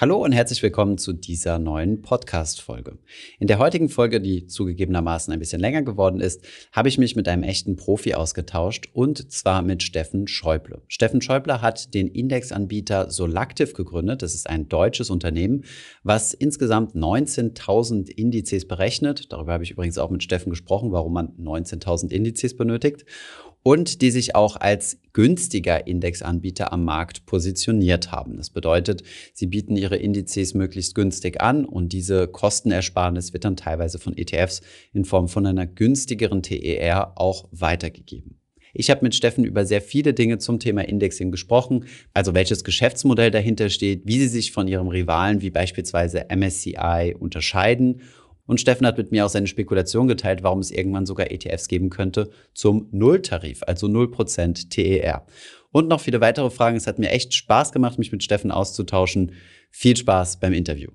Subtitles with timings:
[0.00, 2.96] Hallo und herzlich willkommen zu dieser neuen Podcast-Folge.
[3.38, 6.42] In der heutigen Folge, die zugegebenermaßen ein bisschen länger geworden ist,
[6.72, 10.80] habe ich mich mit einem echten Profi ausgetauscht und zwar mit Steffen Schäuble.
[10.88, 14.22] Steffen Schäuble hat den Indexanbieter Solactive gegründet.
[14.22, 15.64] Das ist ein deutsches Unternehmen,
[16.02, 19.30] was insgesamt 19.000 Indizes berechnet.
[19.30, 23.04] Darüber habe ich übrigens auch mit Steffen gesprochen, warum man 19.000 Indizes benötigt
[23.62, 28.36] und die sich auch als günstiger Indexanbieter am Markt positioniert haben.
[28.36, 29.02] Das bedeutet,
[29.34, 34.62] sie bieten ihre Indizes möglichst günstig an und diese Kostenersparnis wird dann teilweise von ETFs
[34.92, 38.40] in Form von einer günstigeren TER auch weitergegeben.
[38.72, 43.30] Ich habe mit Steffen über sehr viele Dinge zum Thema Indexing gesprochen, also welches Geschäftsmodell
[43.30, 48.02] dahinter steht, wie sie sich von ihrem Rivalen wie beispielsweise MSCI unterscheiden
[48.50, 51.88] und Steffen hat mit mir auch seine Spekulation geteilt, warum es irgendwann sogar ETFs geben
[51.88, 55.24] könnte zum Nulltarif, also 0% TER.
[55.70, 56.76] Und noch viele weitere Fragen.
[56.76, 59.34] Es hat mir echt Spaß gemacht, mich mit Steffen auszutauschen.
[59.70, 60.90] Viel Spaß beim Interview.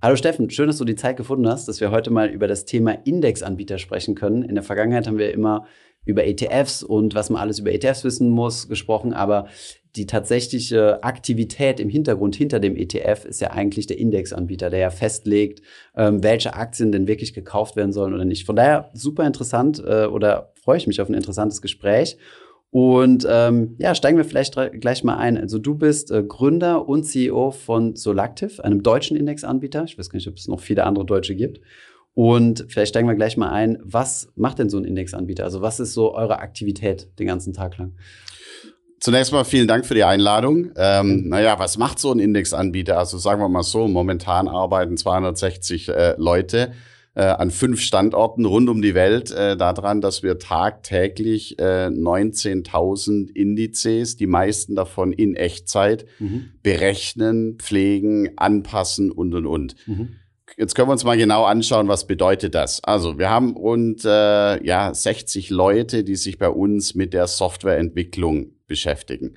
[0.00, 2.64] Hallo Steffen, schön, dass du die Zeit gefunden hast, dass wir heute mal über das
[2.64, 4.42] Thema Indexanbieter sprechen können.
[4.42, 5.66] In der Vergangenheit haben wir immer
[6.06, 9.48] über ETFs und was man alles über ETFs wissen muss gesprochen, aber
[9.96, 14.90] die tatsächliche Aktivität im Hintergrund hinter dem ETF ist ja eigentlich der Indexanbieter, der ja
[14.90, 15.60] festlegt,
[15.94, 18.46] ähm, welche Aktien denn wirklich gekauft werden sollen oder nicht.
[18.46, 22.16] Von daher super interessant äh, oder freue ich mich auf ein interessantes Gespräch.
[22.70, 25.36] Und ähm, ja, steigen wir vielleicht gleich mal ein.
[25.36, 29.84] Also du bist äh, Gründer und CEO von Solactive, einem deutschen Indexanbieter.
[29.84, 31.60] Ich weiß gar nicht, ob es noch viele andere Deutsche gibt.
[32.14, 33.78] Und vielleicht steigen wir gleich mal ein.
[33.82, 35.44] Was macht denn so ein Indexanbieter?
[35.44, 37.92] Also was ist so eure Aktivität den ganzen Tag lang?
[39.02, 40.70] Zunächst mal vielen Dank für die Einladung.
[40.76, 42.98] Ähm, naja, was macht so ein Indexanbieter?
[42.98, 46.70] Also sagen wir mal so, momentan arbeiten 260 äh, Leute
[47.16, 53.34] äh, an fünf Standorten rund um die Welt äh, daran, dass wir tagtäglich äh, 19.000
[53.34, 56.52] Indizes, die meisten davon in Echtzeit, mhm.
[56.62, 59.74] berechnen, pflegen, anpassen und, und, und.
[59.88, 60.10] Mhm.
[60.56, 62.84] Jetzt können wir uns mal genau anschauen, was bedeutet das.
[62.84, 68.52] Also wir haben rund äh, ja, 60 Leute, die sich bei uns mit der Softwareentwicklung
[68.72, 69.36] beschäftigen.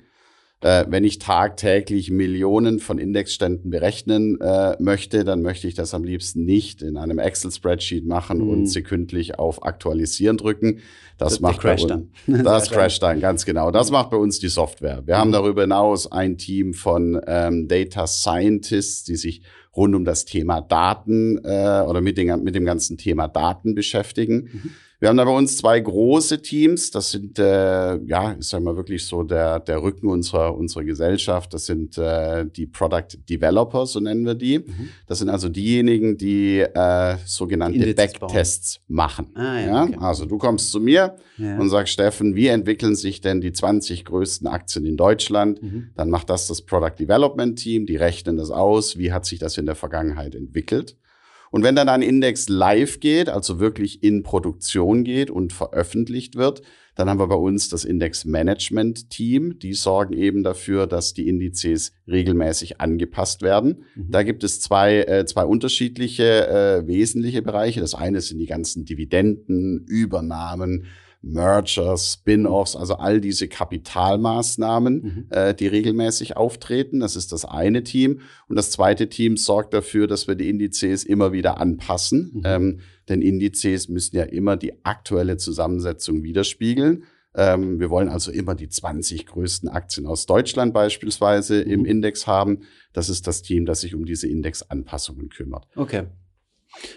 [0.62, 6.02] Äh, wenn ich tagtäglich Millionen von Indexständen berechnen äh, möchte, dann möchte ich das am
[6.02, 8.48] liebsten nicht in einem Excel-Spreadsheet machen mhm.
[8.48, 10.78] und sekündlich auf Aktualisieren drücken.
[11.18, 12.08] Das, das macht Crash dann.
[12.26, 13.70] Das Crash dann, ganz genau.
[13.70, 15.02] Das macht bei uns die Software.
[15.04, 15.20] Wir mhm.
[15.20, 19.42] haben darüber hinaus ein Team von ähm, Data Scientists, die sich
[19.76, 24.48] rund um das Thema Daten äh, oder mit, den, mit dem ganzen Thema Daten beschäftigen.
[24.50, 24.70] Mhm.
[24.98, 26.90] Wir haben da bei uns zwei große Teams.
[26.90, 31.52] Das sind, äh, ja, ich sag mal wirklich so der, der Rücken unserer, unserer Gesellschaft.
[31.52, 34.60] Das sind äh, die Product Developers, so nennen wir die.
[34.60, 34.88] Mhm.
[35.06, 39.32] Das sind also diejenigen, die äh, sogenannte Backtests machen.
[39.34, 39.84] Ah, ja, ja?
[39.84, 39.96] Okay.
[40.00, 41.58] Also du kommst zu mir ja.
[41.58, 45.62] und sagst, Steffen, wie entwickeln sich denn die 20 größten Aktien in Deutschland?
[45.62, 45.90] Mhm.
[45.94, 47.84] Dann macht das das Product Development Team.
[47.84, 48.96] Die rechnen das aus.
[48.96, 50.96] Wie hat sich das in der Vergangenheit entwickelt?
[51.56, 56.60] Und wenn dann ein Index live geht, also wirklich in Produktion geht und veröffentlicht wird,
[56.96, 59.58] dann haben wir bei uns das Index-Management-Team.
[59.58, 63.84] Die sorgen eben dafür, dass die Indizes regelmäßig angepasst werden.
[63.94, 64.10] Mhm.
[64.10, 67.80] Da gibt es zwei, äh, zwei unterschiedliche äh, wesentliche Bereiche.
[67.80, 70.84] Das eine sind die ganzen Dividenden, Übernahmen,
[71.26, 75.26] Mergers, Spin-offs, also all diese Kapitalmaßnahmen, mhm.
[75.30, 77.00] äh, die regelmäßig auftreten.
[77.00, 78.20] Das ist das eine Team.
[78.48, 82.30] Und das zweite Team sorgt dafür, dass wir die Indizes immer wieder anpassen.
[82.34, 82.42] Mhm.
[82.44, 87.04] Ähm, denn Indizes müssen ja immer die aktuelle Zusammensetzung widerspiegeln.
[87.34, 91.70] Ähm, wir wollen also immer die 20 größten Aktien aus Deutschland beispielsweise mhm.
[91.70, 92.60] im Index haben.
[92.92, 95.66] Das ist das Team, das sich um diese Indexanpassungen kümmert.
[95.74, 96.04] Okay.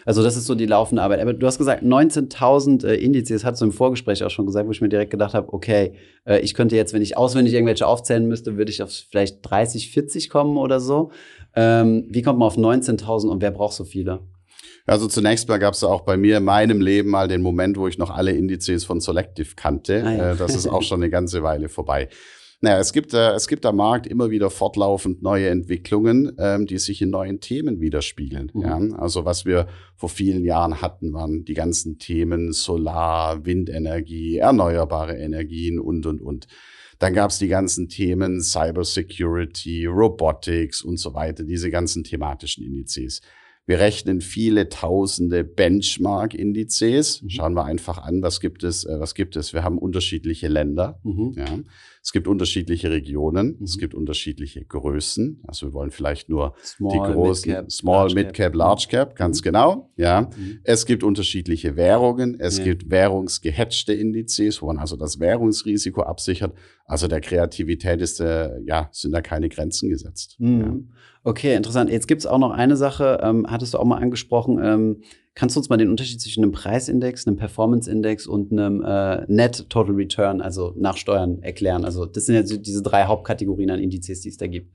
[0.06, 1.19] Also das ist so die laufende Arbeit.
[1.19, 4.72] Aber du hast gesagt, 19.000 äh, Indizes, hast du im Vorgespräch auch schon gesagt, wo
[4.72, 5.94] ich mir direkt gedacht habe, okay,
[6.25, 9.91] äh, ich könnte jetzt, wenn ich auswendig irgendwelche aufzählen müsste, würde ich auf vielleicht 30,
[9.91, 11.12] 40 kommen oder so.
[11.56, 14.19] Ähm, wie kommt man auf 19.000 und wer braucht so viele?
[14.85, 17.88] Also zunächst mal gab es auch bei mir in meinem Leben mal den Moment, wo
[17.88, 20.03] ich noch alle Indizes von Selective kannte.
[20.03, 20.31] Ah, ja.
[20.31, 22.09] äh, das ist auch schon eine ganze Weile vorbei.
[22.61, 26.77] Naja, es gibt, äh, es gibt am Markt immer wieder fortlaufend neue Entwicklungen, ähm, die
[26.77, 28.51] sich in neuen Themen widerspiegeln.
[28.53, 28.61] Mhm.
[28.61, 28.77] Ja?
[28.97, 35.79] Also was wir vor vielen Jahren hatten, waren die ganzen Themen Solar, Windenergie, erneuerbare Energien
[35.79, 36.47] und, und, und.
[37.00, 43.21] Dann gab es die ganzen Themen Cybersecurity, Robotics und so weiter, diese ganzen thematischen Indizes.
[43.69, 47.21] Wir rechnen viele tausende Benchmark-Indizes.
[47.21, 47.29] Mhm.
[47.29, 49.53] Schauen wir einfach an, was gibt es, äh, was gibt es.
[49.53, 51.00] Wir haben unterschiedliche Länder.
[51.03, 51.35] Mhm.
[51.38, 51.45] Ja.
[52.09, 53.57] Es gibt unterschiedliche Regionen.
[53.59, 53.65] Mhm.
[53.65, 55.44] Es gibt unterschiedliche Größen.
[55.45, 59.15] Also wir wollen vielleicht nur small, die großen mid -cap, Small, Mid Cap, Large Cap,
[59.15, 59.44] ganz mhm.
[59.44, 59.91] genau.
[59.95, 60.21] Ja.
[60.21, 60.59] Mhm.
[60.63, 62.39] Es gibt unterschiedliche Währungen.
[62.39, 62.63] Es ja.
[62.63, 66.56] gibt währungsgehatchte Indizes, wo man also das Währungsrisiko absichert.
[66.85, 70.38] Also der Kreativität ist, äh, ja, sind da keine Grenzen gesetzt.
[70.39, 70.61] Mhm.
[70.61, 70.75] Ja.
[71.25, 71.91] Okay, interessant.
[71.91, 74.59] Jetzt gibt es auch noch eine Sache, ähm, hattest du auch mal angesprochen.
[74.63, 75.03] Ähm,
[75.39, 79.69] kannst du uns mal den Unterschied zwischen einem Preisindex, einem Performance-Index und einem äh, Net
[79.69, 81.86] Total Return, also nach Steuern, erklären?
[81.86, 84.74] Also das sind ja diese drei Hauptkategorien an Indizes, die es da gibt.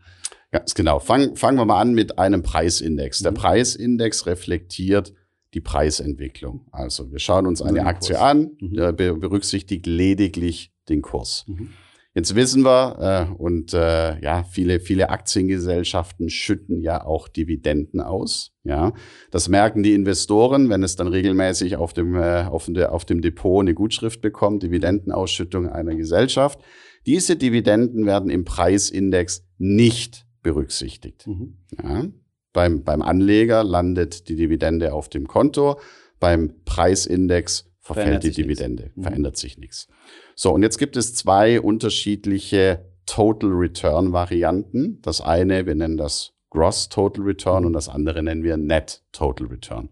[0.52, 1.00] Ganz genau.
[1.00, 3.18] Fang, fangen wir mal an mit einem Preisindex.
[3.18, 3.36] Der mhm.
[3.36, 5.12] Preisindex reflektiert
[5.52, 6.66] die Preisentwicklung.
[6.72, 8.24] Also wir schauen uns eine Aktie Kurs.
[8.24, 8.96] an, mhm.
[8.96, 11.44] berücksichtigt lediglich den Kurs.
[11.46, 11.74] Mhm.
[12.14, 18.52] Jetzt wissen wir, äh, und äh, ja, viele, viele Aktiengesellschaften schütten ja auch Dividenden aus.
[18.62, 18.92] Ja,
[19.32, 23.20] das merken die Investoren, wenn es dann regelmäßig auf dem, äh, auf, der, auf dem
[23.20, 26.60] Depot eine Gutschrift bekommt, Dividendenausschüttung einer Gesellschaft.
[27.04, 31.26] Diese Dividenden werden im Preisindex nicht berücksichtigt.
[31.26, 31.58] Mhm.
[31.82, 32.06] Ja,
[32.52, 35.80] beim, beim Anleger landet die Dividende auf dem Konto,
[36.20, 38.96] beim Preisindex verfällt die Dividende, nichts.
[38.96, 39.02] Mhm.
[39.02, 39.88] verändert sich nichts.
[40.34, 45.00] So, und jetzt gibt es zwei unterschiedliche Total Return Varianten.
[45.02, 49.46] Das eine, wir nennen das Gross Total Return und das andere nennen wir Net Total
[49.46, 49.90] Return.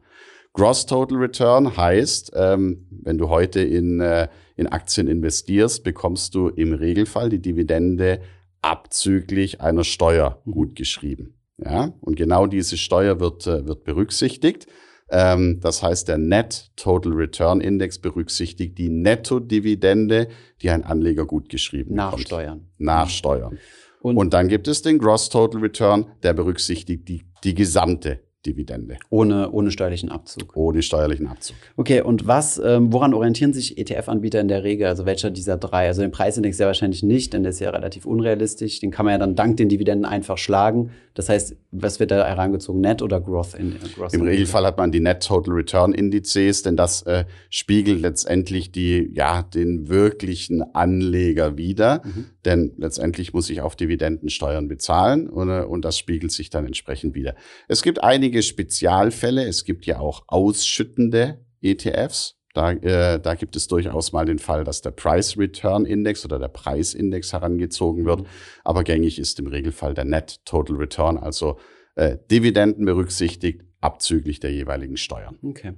[0.52, 6.48] Gross Total Return heißt, ähm, wenn du heute in, äh, in Aktien investierst, bekommst du
[6.48, 8.20] im Regelfall die Dividende
[8.60, 10.52] abzüglich einer Steuer mhm.
[10.52, 11.34] gut geschrieben.
[11.58, 11.92] Ja?
[12.00, 14.66] Und genau diese Steuer wird, äh, wird berücksichtigt.
[15.12, 20.28] Ähm, das heißt, der Net Total Return Index berücksichtigt die Netto-Dividende,
[20.62, 22.26] die ein Anleger gut geschrieben Nach bekommt.
[22.26, 22.68] Steuern.
[22.78, 23.58] Nach Steuern.
[24.00, 28.96] Und, Und, dann gibt es den Gross Total Return, der berücksichtigt die, die gesamte Dividende.
[29.10, 30.56] Ohne, ohne steuerlichen Abzug.
[30.56, 31.56] Ohne steuerlichen Abzug.
[31.76, 34.88] Okay, und was, ähm, woran orientieren sich ETF-Anbieter in der Regel?
[34.88, 35.86] Also welcher dieser drei?
[35.86, 38.80] Also den Preisindex ja wahrscheinlich nicht, denn der ist ja relativ unrealistisch.
[38.80, 40.90] Den kann man ja dann dank den Dividenden einfach schlagen.
[41.14, 42.80] Das heißt, was wird da herangezogen?
[42.80, 43.54] Net oder Growth?
[43.54, 47.24] In, uh, Growth Im Regelfall hat man die Net Total Return Indizes, denn das äh,
[47.50, 52.02] spiegelt letztendlich die, ja, den wirklichen Anleger wider.
[52.04, 52.26] Mhm.
[52.44, 57.14] Denn letztendlich muss ich auf Dividendensteuern bezahlen und, äh, und das spiegelt sich dann entsprechend
[57.14, 57.34] wieder.
[57.68, 59.44] Es gibt einige Spezialfälle.
[59.44, 62.38] Es gibt ja auch ausschüttende ETFs.
[62.54, 66.38] Da, äh, da gibt es durchaus mal den Fall, dass der Price Return Index oder
[66.38, 68.26] der Preisindex herangezogen wird.
[68.64, 71.58] Aber gängig ist im Regelfall der Net Total Return, also
[71.94, 75.38] äh, Dividenden berücksichtigt, abzüglich der jeweiligen Steuern.
[75.42, 75.72] Okay.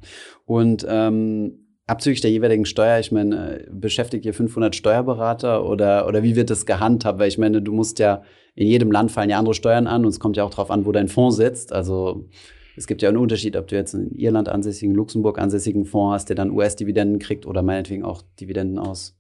[0.44, 6.22] Und ähm, abzüglich der jeweiligen Steuer, ich meine, äh, beschäftigt ihr 500 Steuerberater oder, oder
[6.22, 7.18] wie wird das gehandhabt?
[7.18, 8.22] Weil ich meine, du musst ja,
[8.54, 10.86] in jedem Land fallen ja andere Steuern an und es kommt ja auch darauf an,
[10.86, 11.72] wo dein Fonds sitzt.
[11.72, 12.28] Also
[12.76, 16.28] es gibt ja einen Unterschied, ob du jetzt einen Irland ansässigen, Luxemburg ansässigen Fonds hast,
[16.28, 19.16] der dann US-Dividenden kriegt oder meinetwegen auch Dividenden aus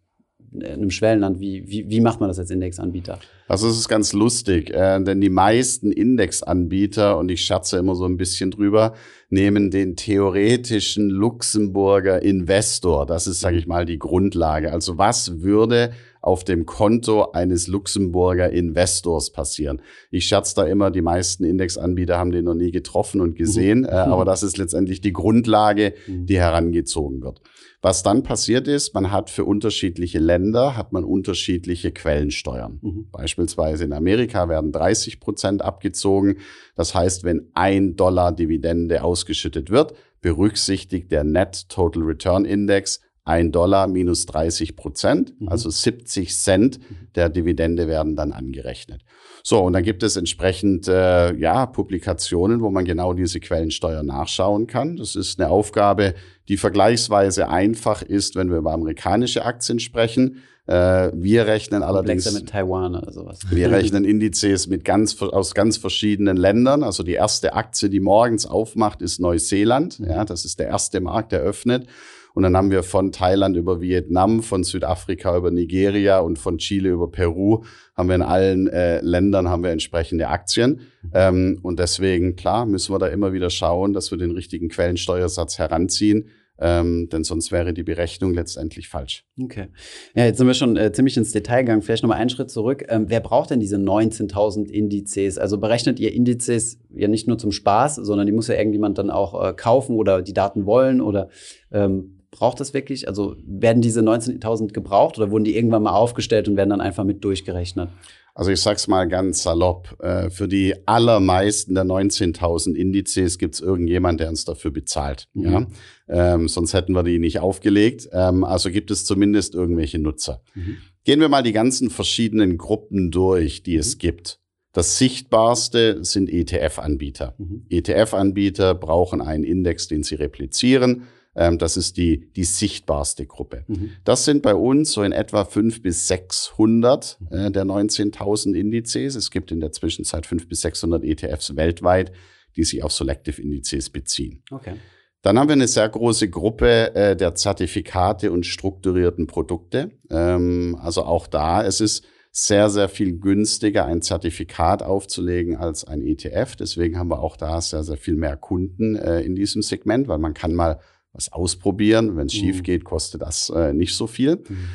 [0.62, 1.40] einem Schwellenland.
[1.40, 3.18] Wie, wie, wie macht man das als Indexanbieter?
[3.48, 8.04] Also es ist ganz lustig, äh, denn die meisten Indexanbieter, und ich scherze immer so
[8.04, 8.94] ein bisschen drüber,
[9.30, 13.04] nehmen den theoretischen Luxemburger Investor.
[13.06, 14.72] Das ist, sage ich mal, die Grundlage.
[14.72, 15.92] Also was würde
[16.24, 19.82] auf dem Konto eines Luxemburger Investors passieren.
[20.10, 23.88] Ich scherze da immer, die meisten Indexanbieter haben den noch nie getroffen und gesehen, mhm.
[23.88, 26.24] äh, aber das ist letztendlich die Grundlage, mhm.
[26.24, 27.42] die herangezogen wird.
[27.82, 32.78] Was dann passiert ist, man hat für unterschiedliche Länder, hat man unterschiedliche Quellensteuern.
[32.80, 33.08] Mhm.
[33.12, 36.38] Beispielsweise in Amerika werden 30 Prozent abgezogen.
[36.74, 39.92] Das heißt, wenn ein Dollar Dividende ausgeschüttet wird,
[40.22, 45.48] berücksichtigt der Net Total Return Index ein Dollar minus 30 Prozent, mhm.
[45.48, 46.80] also 70 Cent
[47.14, 49.02] der Dividende werden dann angerechnet.
[49.42, 54.66] So, und dann gibt es entsprechend äh, ja, Publikationen, wo man genau diese Quellensteuer nachschauen
[54.66, 54.96] kann.
[54.96, 56.14] Das ist eine Aufgabe,
[56.48, 60.42] die vergleichsweise einfach ist, wenn wir über amerikanische Aktien sprechen.
[60.66, 63.40] Äh, wir rechnen allerdings mit Taiwan oder sowas.
[63.50, 66.82] Wir rechnen Indizes mit ganz aus ganz verschiedenen Ländern.
[66.82, 69.98] Also die erste Aktie, die morgens aufmacht, ist Neuseeland.
[69.98, 71.86] Ja, das ist der erste Markt, der öffnet.
[72.34, 76.90] Und dann haben wir von Thailand über Vietnam, von Südafrika über Nigeria und von Chile
[76.90, 77.64] über Peru
[77.96, 80.80] haben wir in allen äh, Ländern haben wir entsprechende Aktien.
[81.12, 85.58] Ähm, und deswegen, klar, müssen wir da immer wieder schauen, dass wir den richtigen Quellensteuersatz
[85.58, 86.28] heranziehen.
[86.56, 89.24] Ähm, denn sonst wäre die Berechnung letztendlich falsch.
[89.42, 89.68] Okay.
[90.14, 91.82] Ja, jetzt sind wir schon äh, ziemlich ins Detail gegangen.
[91.82, 92.84] Vielleicht nochmal einen Schritt zurück.
[92.88, 95.36] Ähm, wer braucht denn diese 19.000 Indizes?
[95.36, 99.10] Also berechnet ihr Indizes ja nicht nur zum Spaß, sondern die muss ja irgendjemand dann
[99.10, 101.28] auch äh, kaufen oder die Daten wollen oder
[101.72, 103.08] ähm, braucht das wirklich?
[103.08, 107.04] Also werden diese 19.000 gebraucht oder wurden die irgendwann mal aufgestellt und werden dann einfach
[107.04, 107.88] mit durchgerechnet?
[108.34, 114.18] Also ich sag's mal ganz salopp, äh, für die allermeisten der 19.000 Indizes gibt's irgendjemand,
[114.18, 115.28] der uns dafür bezahlt.
[115.34, 115.44] Mhm.
[115.44, 115.66] Ja?
[116.08, 118.08] Ähm, sonst hätten wir die nicht aufgelegt.
[118.12, 120.42] Ähm, also gibt es zumindest irgendwelche Nutzer.
[120.56, 120.78] Mhm.
[121.04, 123.80] Gehen wir mal die ganzen verschiedenen Gruppen durch, die mhm.
[123.80, 124.40] es gibt.
[124.72, 127.36] Das sichtbarste sind ETF-Anbieter.
[127.38, 127.66] Mhm.
[127.70, 131.04] ETF-Anbieter brauchen einen Index, den sie replizieren.
[131.36, 133.64] Ähm, das ist die, die sichtbarste Gruppe.
[133.66, 133.90] Mhm.
[134.04, 139.16] Das sind bei uns so in etwa 500 bis 600 äh, der 19.000 Indizes.
[139.16, 142.12] Es gibt in der Zwischenzeit 500 bis 600 ETFs weltweit,
[142.56, 144.42] die sich auf Selective Indizes beziehen.
[144.50, 144.74] Okay.
[145.22, 149.90] Dann haben wir eine sehr große Gruppe äh, der Zertifikate und strukturierten Produkte.
[150.10, 156.02] Ähm, also auch da, es ist sehr, sehr viel günstiger, ein Zertifikat aufzulegen als ein
[156.02, 156.56] ETF.
[156.56, 160.18] Deswegen haben wir auch da sehr, sehr viel mehr Kunden äh, in diesem Segment, weil
[160.18, 160.78] man kann mal
[161.14, 162.16] was ausprobieren.
[162.16, 162.38] Wenn es mhm.
[162.38, 164.36] schief geht, kostet das äh, nicht so viel.
[164.36, 164.68] Mhm.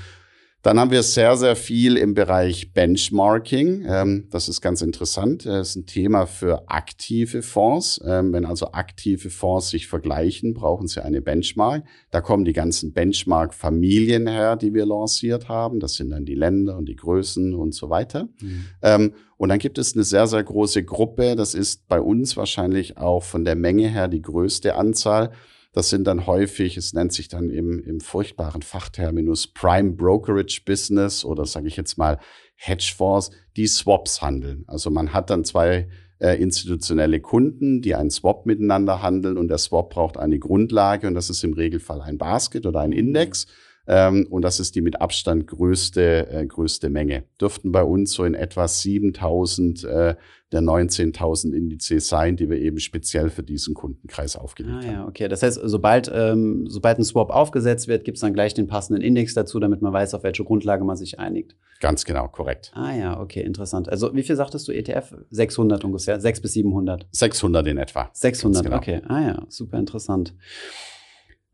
[0.62, 3.86] Dann haben wir sehr, sehr viel im Bereich Benchmarking.
[3.88, 5.46] Ähm, das ist ganz interessant.
[5.46, 8.01] Das ist ein Thema für aktive Fonds.
[8.05, 11.86] Ähm, wenn also aktive Fonds sich vergleichen, brauchen sie eine Benchmark.
[12.12, 15.79] Da kommen die ganzen Benchmark-Familien her, die wir lanciert haben.
[15.79, 18.27] Das sind dann die Länder und die Größen und so weiter.
[18.41, 18.65] Mhm.
[18.81, 21.38] Ähm, und dann gibt es eine sehr, sehr große Gruppe.
[21.38, 25.31] Das ist bei uns wahrscheinlich auch von der Menge her die größte Anzahl
[25.79, 31.24] das sind dann häufig, es nennt sich dann im, im furchtbaren Fachterminus Prime Brokerage Business
[31.24, 32.19] oder sage ich jetzt mal
[32.57, 34.65] Hedgefonds, die Swaps handeln.
[34.67, 35.88] Also man hat dann zwei
[36.19, 41.13] äh, institutionelle Kunden, die einen Swap miteinander handeln und der Swap braucht eine Grundlage und
[41.13, 43.48] das ist im Regelfall ein Basket oder ein Index.
[43.91, 47.24] Ähm, und das ist die mit Abstand größte, äh, größte Menge.
[47.41, 50.15] Dürften bei uns so in etwa 7000 äh,
[50.51, 54.93] der 19.000 Indizes sein, die wir eben speziell für diesen Kundenkreis aufgelegt ah, haben.
[54.93, 55.27] Ja, okay.
[55.27, 59.01] Das heißt, sobald, ähm, sobald ein Swap aufgesetzt wird, gibt es dann gleich den passenden
[59.01, 61.55] Index dazu, damit man weiß, auf welche Grundlage man sich einigt.
[61.79, 62.72] Ganz genau, korrekt.
[62.75, 63.89] Ah ja, okay, interessant.
[63.89, 65.15] Also wie viel sagtest du ETF?
[65.31, 67.08] 600 ungefähr, 6 bis 700?
[67.12, 68.10] 600 in etwa.
[68.13, 68.77] 600, genau.
[68.77, 69.01] okay.
[69.08, 70.36] Ah ja, super interessant.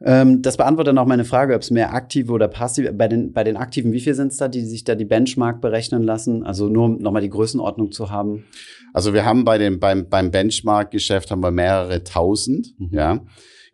[0.02, 3.44] Ähm, das beantwortet noch meine Frage, ob es mehr aktive oder passive, bei den, bei
[3.44, 6.44] den Aktiven, wie viel sind es da, die sich da die Benchmark berechnen lassen?
[6.44, 8.46] Also nur um nochmal die Größenordnung zu haben.
[8.94, 12.90] Also wir haben bei dem, beim, beim Benchmark-Geschäft haben wir mehrere tausend, mhm.
[12.92, 13.20] ja.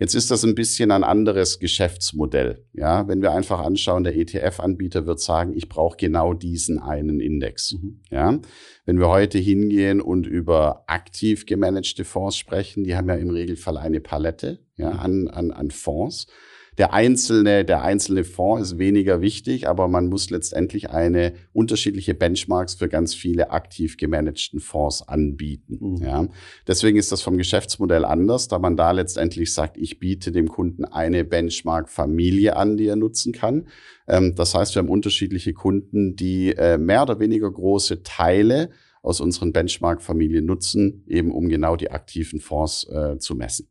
[0.01, 2.65] Jetzt ist das ein bisschen ein anderes Geschäftsmodell.
[2.73, 7.73] Ja, wenn wir einfach anschauen, der ETF-Anbieter wird sagen, ich brauche genau diesen einen Index.
[7.73, 8.01] Mhm.
[8.09, 8.39] Ja,
[8.85, 13.77] wenn wir heute hingehen und über aktiv gemanagte Fonds sprechen, die haben ja im Regelfall
[13.77, 14.99] eine Palette ja, mhm.
[14.99, 16.25] an, an, an Fonds
[16.77, 22.75] der einzelne, der einzelne Fonds ist weniger wichtig, aber man muss letztendlich eine unterschiedliche Benchmarks
[22.75, 25.79] für ganz viele aktiv gemanagten Fonds anbieten.
[25.79, 26.03] Mhm.
[26.03, 26.27] Ja.
[26.67, 30.85] Deswegen ist das vom Geschäftsmodell anders, da man da letztendlich sagt, ich biete dem Kunden
[30.85, 33.67] eine Benchmark-Familie an, die er nutzen kann.
[34.07, 38.69] Ähm, das heißt, wir haben unterschiedliche Kunden, die äh, mehr oder weniger große Teile
[39.03, 43.70] aus unseren Benchmark-Familien nutzen, eben um genau die aktiven Fonds äh, zu messen.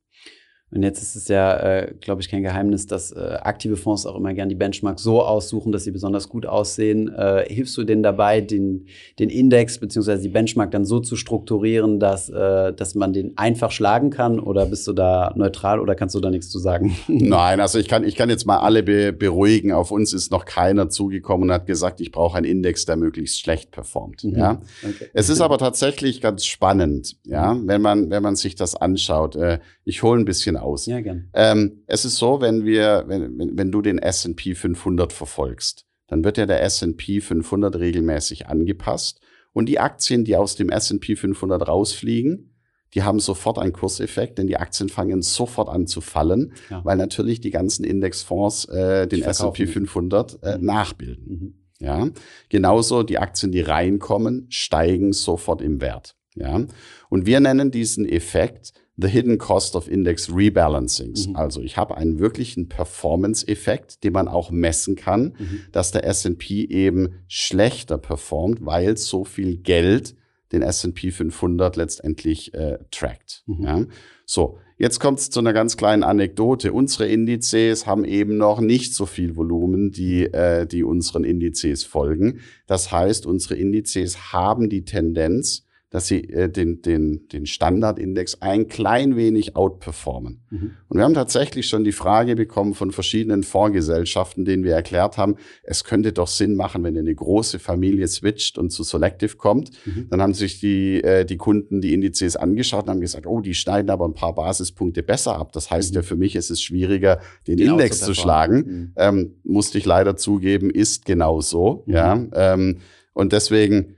[0.73, 4.15] Und jetzt ist es ja, äh, glaube ich, kein Geheimnis, dass äh, aktive Fonds auch
[4.15, 7.13] immer gern die Benchmark so aussuchen, dass sie besonders gut aussehen.
[7.13, 8.87] Äh, hilfst du denen dabei, den,
[9.19, 13.73] den Index beziehungsweise die Benchmark dann so zu strukturieren, dass, äh, dass man den einfach
[13.73, 14.39] schlagen kann?
[14.39, 16.97] Oder bist du da neutral oder kannst du da nichts zu sagen?
[17.09, 19.73] Nein, also ich kann, ich kann jetzt mal alle be beruhigen.
[19.73, 23.41] Auf uns ist noch keiner zugekommen und hat gesagt, ich brauche einen Index, der möglichst
[23.41, 24.23] schlecht performt.
[24.23, 24.39] Mhm.
[24.39, 24.63] Ja?
[24.85, 25.11] Okay.
[25.15, 29.35] Es ist aber tatsächlich ganz spannend, ja, wenn man, wenn man sich das anschaut.
[29.35, 30.87] Äh, ich hole ein bisschen aus.
[30.87, 31.31] Ja, gern.
[31.35, 36.25] Ähm, es ist so, wenn wir, wenn, wenn, wenn du den S&P 500 verfolgst, dann
[36.25, 39.21] wird ja der S&P 500 regelmäßig angepasst
[39.53, 42.51] und die Aktien, die aus dem S&P 500 rausfliegen,
[42.95, 46.85] die haben sofort einen Kurseffekt, denn die Aktien fangen sofort an zu fallen, ja.
[46.85, 50.65] weil natürlich die ganzen Indexfonds äh, den S&P 500 äh, mhm.
[50.65, 51.27] nachbilden.
[51.27, 51.55] Mhm.
[51.79, 52.11] Ja,
[52.51, 56.15] genauso die Aktien, die reinkommen, steigen sofort im Wert.
[56.35, 56.67] Ja,
[57.09, 61.29] und wir nennen diesen Effekt the hidden cost of index rebalancings.
[61.29, 61.37] Mhm.
[61.37, 65.61] Also ich habe einen wirklichen Performance-Effekt, den man auch messen kann, mhm.
[65.73, 70.15] dass der S&P eben schlechter performt, weil so viel Geld
[70.53, 73.45] den S&P 500 letztendlich äh, trackt.
[73.47, 73.65] Mhm.
[73.65, 73.87] Ja?
[74.27, 76.73] So, jetzt kommt es zu einer ganz kleinen Anekdote.
[76.73, 82.41] Unsere Indizes haben eben noch nicht so viel Volumen, die, äh, die unseren Indizes folgen.
[82.67, 88.69] Das heißt, unsere Indizes haben die Tendenz, dass sie äh, den, den, den Standardindex ein
[88.69, 90.41] klein wenig outperformen.
[90.51, 90.71] Mhm.
[90.89, 95.35] Und wir haben tatsächlich schon die Frage bekommen von verschiedenen Fondsgesellschaften, denen wir erklärt haben,
[95.65, 99.71] es könnte doch Sinn machen, wenn ihr eine große Familie switcht und zu Selective kommt.
[99.85, 100.07] Mhm.
[100.11, 103.55] Dann haben sich die, äh, die Kunden die Indizes angeschaut und haben gesagt, oh, die
[103.55, 105.53] schneiden aber ein paar Basispunkte besser ab.
[105.53, 105.97] Das heißt mhm.
[105.97, 108.57] ja, für mich ist es schwieriger, den genau Index zu schlagen.
[108.57, 108.93] Mhm.
[108.97, 111.83] Ähm, musste ich leider zugeben, ist genau so.
[111.87, 111.93] Mhm.
[111.93, 112.79] Ja, ähm,
[113.13, 113.97] und deswegen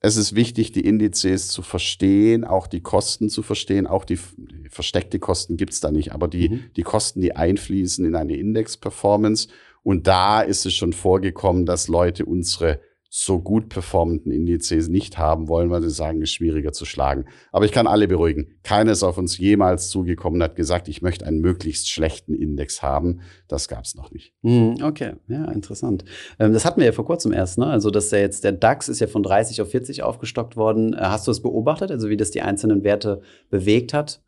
[0.00, 3.86] es ist wichtig, die Indizes zu verstehen, auch die Kosten zu verstehen.
[3.86, 6.64] Auch die, die versteckte Kosten gibt's da nicht, aber die, mhm.
[6.74, 9.48] die Kosten, die einfließen in eine Index-Performance.
[9.82, 12.80] Und da ist es schon vorgekommen, dass Leute unsere
[13.12, 17.24] so gut performenden Indizes nicht haben wollen, weil sie sagen, es ist schwieriger zu schlagen.
[17.50, 18.54] Aber ich kann alle beruhigen.
[18.62, 22.82] Keiner ist auf uns jemals zugekommen und hat gesagt, ich möchte einen möglichst schlechten Index
[22.82, 23.22] haben.
[23.48, 24.32] Das gab es noch nicht.
[24.44, 26.04] Hm, okay, ja, interessant.
[26.38, 27.66] Ähm, das hatten wir ja vor kurzem erst, ne?
[27.66, 30.94] Also, dass der jetzt der DAX ist ja von 30 auf 40 aufgestockt worden.
[30.94, 34.22] Äh, hast du es beobachtet, also wie das die einzelnen Werte bewegt hat?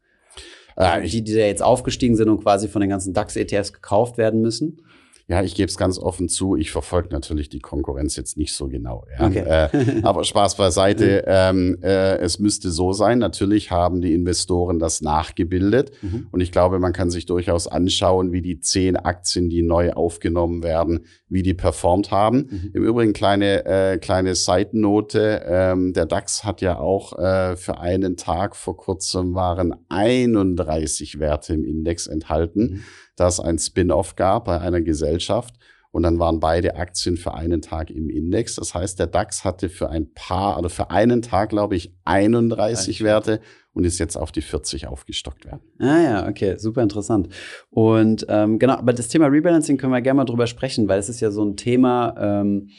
[0.75, 4.41] Äh, die, die da jetzt aufgestiegen sind und quasi von den ganzen DAX-ETFs gekauft werden
[4.41, 4.83] müssen?
[5.29, 8.69] Ja, ich gebe es ganz offen zu, ich verfolge natürlich die Konkurrenz jetzt nicht so
[8.69, 9.05] genau.
[9.19, 9.27] Ja.
[9.27, 9.39] Okay.
[9.39, 15.01] Äh, aber Spaß beiseite, ähm, äh, es müsste so sein, natürlich haben die Investoren das
[15.01, 16.27] nachgebildet mhm.
[16.31, 20.63] und ich glaube, man kann sich durchaus anschauen, wie die zehn Aktien, die neu aufgenommen
[20.63, 22.49] werden, wie die performt haben.
[22.51, 22.71] Mhm.
[22.75, 28.17] Im Übrigen kleine, äh, kleine Seitennote, ähm, der DAX hat ja auch äh, für einen
[28.17, 32.61] Tag vor kurzem waren 31 Werte im Index enthalten.
[32.61, 32.83] Mhm
[33.17, 35.55] da es ein Spin-off gab bei einer Gesellschaft.
[35.91, 38.55] Und dann waren beide Aktien für einen Tag im Index.
[38.55, 43.05] Das heißt, der DAX hatte für ein paar oder für einen Tag, glaube ich, 31
[43.05, 43.41] Werte
[43.75, 45.61] und ist jetzt auf die 40 aufgestockt werden.
[45.79, 47.29] Ah ja, okay, super interessant.
[47.69, 51.11] Und ähm, genau, aber das Thema Rebalancing können wir gerne mal drüber sprechen, weil es
[51.11, 52.71] ist ja so ein Thema, ähm,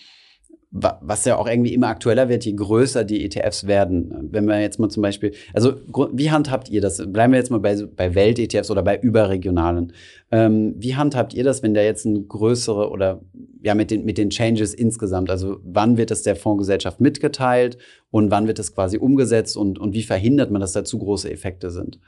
[0.75, 4.29] was ja auch irgendwie immer aktueller wird, je größer die ETFs werden.
[4.31, 5.75] Wenn wir jetzt mal zum Beispiel, also
[6.11, 6.97] wie handhabt ihr das?
[6.97, 9.93] Bleiben wir jetzt mal bei, bei Welt-ETFs oder bei überregionalen.
[10.31, 13.21] Ähm, wie handhabt ihr das, wenn da jetzt ein größere oder
[13.61, 15.29] ja mit den, mit den Changes insgesamt?
[15.29, 17.77] Also wann wird das der Fondsgesellschaft mitgeteilt
[18.09, 21.29] und wann wird das quasi umgesetzt und, und wie verhindert man, dass da zu große
[21.29, 21.99] Effekte sind?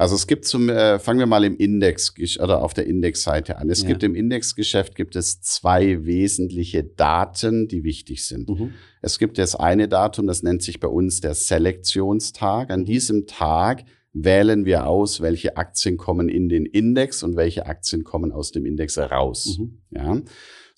[0.00, 3.68] Also es gibt zum, äh, fangen wir mal im Index oder auf der Indexseite an.
[3.68, 3.88] Es ja.
[3.88, 8.48] gibt im Indexgeschäft gibt es zwei wesentliche Daten, die wichtig sind.
[8.48, 8.72] Mhm.
[9.02, 12.70] Es gibt das eine Datum, das nennt sich bei uns der Selektionstag.
[12.70, 18.02] An diesem Tag wählen wir aus, welche Aktien kommen in den Index und welche Aktien
[18.02, 19.58] kommen aus dem Index raus.
[19.58, 19.80] Mhm.
[19.90, 20.22] Ja.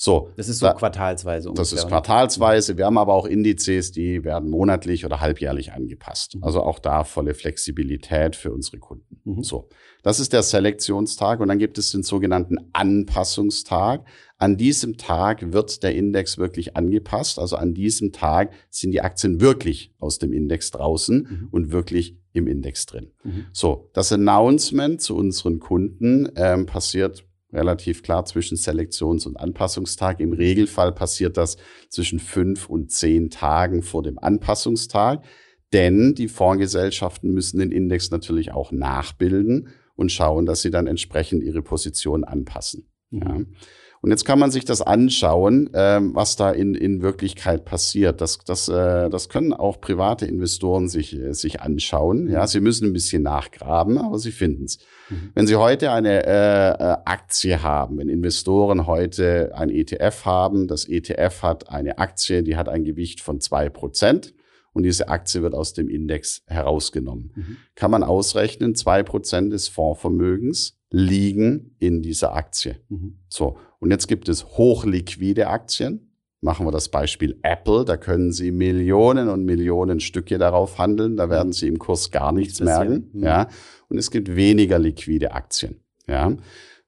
[0.05, 1.49] So, das ist so da, quartalsweise.
[1.49, 1.63] Ungefähr.
[1.63, 2.77] Das ist quartalsweise.
[2.77, 6.35] Wir haben aber auch Indizes, die werden monatlich oder halbjährlich angepasst.
[6.35, 6.43] Mhm.
[6.43, 9.21] Also auch da volle Flexibilität für unsere Kunden.
[9.23, 9.45] Mhm.
[9.45, 9.69] So,
[10.03, 14.05] das ist der Selektionstag und dann gibt es den sogenannten Anpassungstag.
[14.39, 17.39] An diesem Tag wird der Index wirklich angepasst.
[17.39, 21.49] Also an diesem Tag sind die Aktien wirklich aus dem Index draußen mhm.
[21.53, 23.13] und wirklich im Index drin.
[23.23, 23.45] Mhm.
[23.53, 30.21] So, das Announcement zu unseren Kunden ähm, passiert relativ klar zwischen Selektions- und Anpassungstag.
[30.21, 31.57] Im Regelfall passiert das
[31.89, 35.25] zwischen fünf und zehn Tagen vor dem Anpassungstag,
[35.73, 41.43] denn die Fondsgesellschaften müssen den Index natürlich auch nachbilden und schauen, dass sie dann entsprechend
[41.43, 42.89] ihre Position anpassen.
[43.11, 43.21] Mhm.
[43.21, 43.41] Ja.
[44.03, 48.21] Und jetzt kann man sich das anschauen, ähm, was da in, in Wirklichkeit passiert.
[48.21, 52.29] Das, das, äh, das können auch private Investoren sich, äh, sich anschauen.
[52.29, 54.79] Ja, sie müssen ein bisschen nachgraben, aber sie finden es.
[55.09, 55.31] Mhm.
[55.35, 60.89] Wenn Sie heute eine äh, äh Aktie haben, wenn Investoren heute ein ETF haben, das
[60.89, 64.35] ETF hat eine Aktie, die hat ein Gewicht von zwei Prozent
[64.73, 67.33] und diese Aktie wird aus dem Index herausgenommen.
[67.37, 67.57] Mhm.
[67.77, 72.77] Kann man ausrechnen, zwei Prozent des Fondsvermögens liegen in dieser Aktie.
[72.89, 73.19] Mhm.
[73.29, 73.57] So.
[73.81, 76.13] Und jetzt gibt es hochliquide Aktien.
[76.41, 77.85] Machen wir das Beispiel Apple.
[77.85, 81.17] Da können Sie Millionen und Millionen Stücke darauf handeln.
[81.17, 83.11] Da werden Sie im Kurs gar nichts merken.
[83.13, 83.23] Mhm.
[83.25, 83.49] Ja.
[83.89, 85.81] Und es gibt weniger liquide Aktien.
[86.07, 86.37] Ja.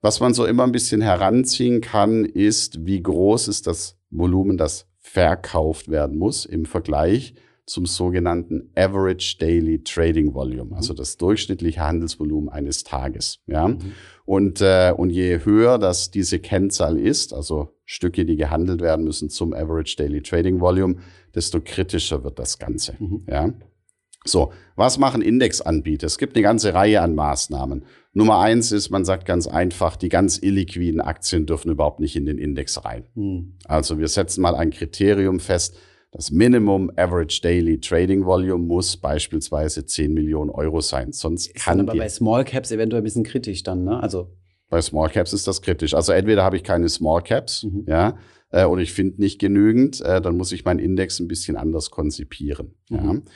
[0.02, 4.86] Was man so immer ein bisschen heranziehen kann, ist, wie groß ist das Volumen, das
[4.98, 7.34] verkauft werden muss im Vergleich
[7.66, 10.98] zum sogenannten Average Daily Trading Volume, also mhm.
[10.98, 13.40] das durchschnittliche Handelsvolumen eines Tages.
[13.46, 13.68] Ja?
[13.68, 13.78] Mhm.
[14.26, 19.30] Und, äh, und je höher das diese Kennzahl ist, also Stücke, die gehandelt werden müssen
[19.30, 20.96] zum Average Daily Trading Volume,
[21.34, 22.96] desto kritischer wird das Ganze.
[22.98, 23.24] Mhm.
[23.28, 23.52] Ja?
[24.26, 26.06] So, was machen Indexanbieter?
[26.06, 27.84] Es gibt eine ganze Reihe an Maßnahmen.
[28.14, 32.24] Nummer eins ist, man sagt ganz einfach, die ganz illiquiden Aktien dürfen überhaupt nicht in
[32.24, 33.06] den Index rein.
[33.14, 33.54] Mhm.
[33.64, 35.76] Also wir setzen mal ein Kriterium fest,
[36.14, 41.12] das Minimum Average Daily Trading Volume muss beispielsweise 10 Millionen Euro sein.
[41.12, 44.00] Sonst ist kann aber bei Small Caps eventuell ein bisschen kritisch dann, ne?
[44.00, 44.30] Also
[44.70, 45.92] bei Small Caps ist das kritisch.
[45.92, 47.84] Also entweder habe ich keine Small Caps, mhm.
[47.88, 48.16] ja,
[48.50, 51.90] äh, oder ich finde nicht genügend, äh, dann muss ich meinen Index ein bisschen anders
[51.90, 52.74] konzipieren.
[52.90, 52.96] Mhm.
[52.96, 53.32] Ja.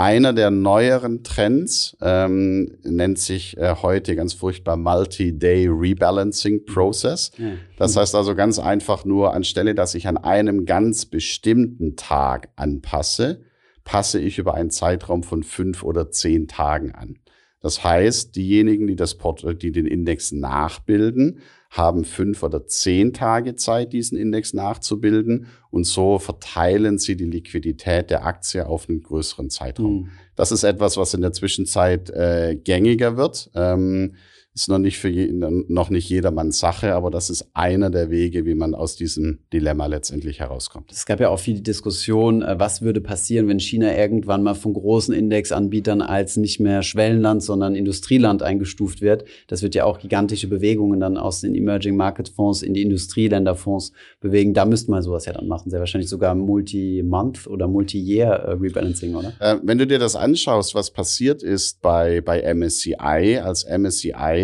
[0.00, 7.32] Einer der neueren Trends ähm, nennt sich äh, heute ganz furchtbar Multi-Day Rebalancing Process.
[7.36, 7.52] Ja.
[7.76, 13.42] Das heißt also ganz einfach nur, anstelle, dass ich an einem ganz bestimmten Tag anpasse,
[13.84, 17.18] passe ich über einen Zeitraum von fünf oder zehn Tagen an.
[17.60, 23.54] Das heißt, diejenigen, die, das Port die den Index nachbilden, haben fünf oder zehn Tage
[23.54, 25.46] Zeit, diesen Index nachzubilden.
[25.70, 30.02] Und so verteilen sie die Liquidität der Aktie auf einen größeren Zeitraum.
[30.02, 30.08] Mhm.
[30.34, 33.50] Das ist etwas, was in der Zwischenzeit äh, gängiger wird.
[33.54, 34.16] Ähm,
[34.52, 38.44] ist noch nicht für je, noch nicht jedermanns Sache, aber das ist einer der Wege,
[38.46, 40.90] wie man aus diesem Dilemma letztendlich herauskommt.
[40.90, 44.74] Es gab ja auch viele Diskussionen, äh, was würde passieren, wenn China irgendwann mal von
[44.74, 49.24] großen Indexanbietern als nicht mehr Schwellenland, sondern Industrieland eingestuft wird.
[49.46, 53.92] Das wird ja auch gigantische Bewegungen dann aus den Emerging Market Fonds in die Industrieländerfonds
[54.20, 54.52] bewegen.
[54.52, 55.70] Da müsste man sowas ja dann machen.
[55.70, 59.32] Sehr wahrscheinlich sogar Multi-Month oder Multi-Year äh, Rebalancing, oder?
[59.38, 64.39] Äh, wenn du dir das anschaust, was passiert ist bei, bei MSCI, als MSCI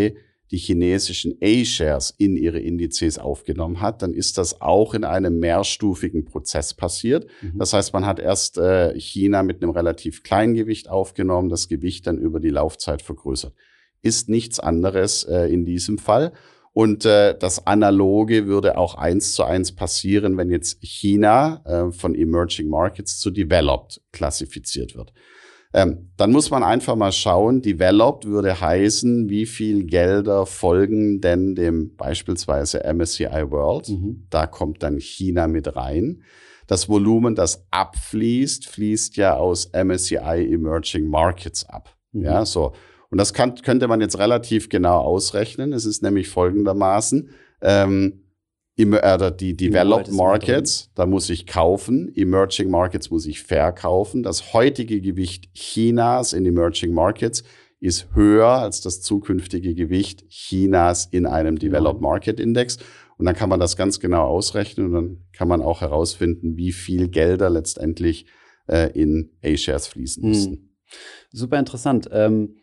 [0.51, 6.25] die chinesischen A-Shares in ihre Indizes aufgenommen hat, dann ist das auch in einem mehrstufigen
[6.25, 7.27] Prozess passiert.
[7.43, 7.59] Mhm.
[7.59, 12.07] Das heißt, man hat erst äh, China mit einem relativ kleinen Gewicht aufgenommen, das Gewicht
[12.07, 13.55] dann über die Laufzeit vergrößert.
[14.03, 16.33] Ist nichts anderes äh, in diesem Fall.
[16.73, 22.15] Und äh, das Analoge würde auch eins zu eins passieren, wenn jetzt China äh, von
[22.15, 25.13] Emerging Markets zu Developed klassifiziert wird.
[25.75, 31.55] Ähm, dann muss man einfach mal schauen, developed würde heißen, wie viel Gelder folgen denn
[31.55, 33.89] dem beispielsweise MSCI World.
[33.89, 34.27] Mhm.
[34.31, 36.23] Da kommt dann China mit rein.
[36.67, 41.95] Das Volumen, das abfließt, fließt ja aus MSCI Emerging Markets ab.
[42.13, 42.25] Mhm.
[42.25, 42.73] Ja, so.
[43.11, 45.73] Und das kann, könnte man jetzt relativ genau ausrechnen.
[45.73, 47.31] Es ist nämlich folgendermaßen.
[47.63, 48.26] Ähm,
[48.77, 52.13] äh, die Developed Markets, da muss ich kaufen.
[52.15, 54.23] Emerging Markets muss ich verkaufen.
[54.23, 57.43] Das heutige Gewicht Chinas in Emerging Markets
[57.81, 62.79] ist höher als das zukünftige Gewicht Chinas in einem Developed Market Index.
[63.19, 66.73] Und dann kann man das ganz genau ausrechnen und dann kann man auch herausfinden, wie
[66.73, 68.27] viel Gelder letztendlich
[68.69, 70.29] äh, in A-Shares fließen hm.
[70.29, 70.77] müssen.
[71.31, 72.09] Super interessant.
[72.13, 72.57] Ähm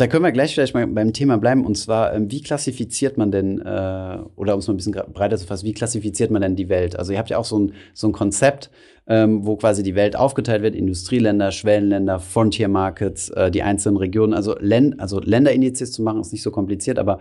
[0.00, 1.64] da können wir gleich vielleicht mal beim Thema bleiben.
[1.64, 5.36] Und zwar, ähm, wie klassifiziert man denn, äh, oder um es mal ein bisschen breiter
[5.36, 6.98] zu fassen, wie klassifiziert man denn die Welt?
[6.98, 8.70] Also ihr habt ja auch so ein, so ein Konzept,
[9.06, 14.34] ähm, wo quasi die Welt aufgeteilt wird, Industrieländer, Schwellenländer, Frontier Markets, äh, die einzelnen Regionen.
[14.34, 17.20] Also, Len also Länderindizes zu machen, ist nicht so kompliziert, aber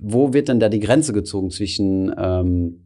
[0.00, 2.84] wo wird denn da die Grenze gezogen zwischen ähm,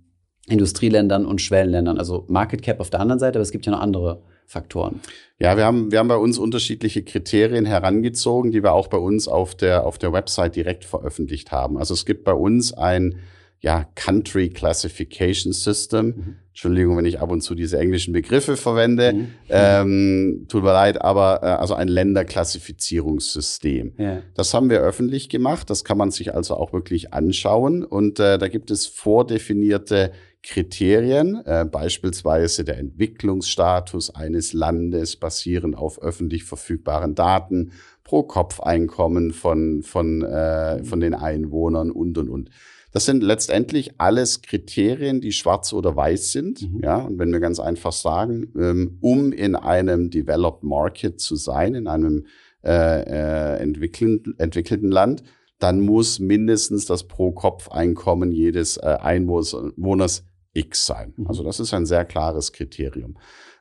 [0.48, 1.98] Industrieländern und Schwellenländern?
[1.98, 5.00] Also Market Cap auf der anderen Seite, aber es gibt ja noch andere Faktoren?
[5.38, 9.28] Ja, wir haben, wir haben bei uns unterschiedliche Kriterien herangezogen, die wir auch bei uns
[9.28, 11.76] auf der, auf der Website direkt veröffentlicht haben.
[11.76, 13.20] Also es gibt bei uns ein
[13.60, 16.06] ja, Country Classification System.
[16.06, 16.36] Mhm.
[16.50, 19.12] Entschuldigung, wenn ich ab und zu diese englischen Begriffe verwende.
[19.12, 19.28] Mhm.
[19.48, 23.92] Ähm, tut mir leid, aber äh, also ein Länderklassifizierungssystem.
[23.98, 24.22] Ja.
[24.34, 25.68] Das haben wir öffentlich gemacht.
[25.68, 27.84] Das kann man sich also auch wirklich anschauen.
[27.84, 30.12] Und äh, da gibt es vordefinierte
[30.46, 37.72] Kriterien, äh, beispielsweise der Entwicklungsstatus eines Landes basierend auf öffentlich verfügbaren Daten,
[38.04, 42.50] pro Kopf Einkommen von, von, äh, von den Einwohnern und, und, und.
[42.92, 46.62] Das sind letztendlich alles Kriterien, die schwarz oder weiß sind.
[46.62, 46.80] Mhm.
[46.80, 51.74] Ja, und wenn wir ganz einfach sagen, ähm, um in einem Developed Market zu sein,
[51.74, 52.26] in einem
[52.64, 55.24] äh, äh, entwickeln, entwickelten Land,
[55.58, 60.24] dann muss mindestens das Pro-Kopf-Einkommen jedes äh, Einwohners
[60.56, 61.12] X sein.
[61.16, 61.26] Mhm.
[61.26, 63.16] Also das ist ein sehr klares Kriterium.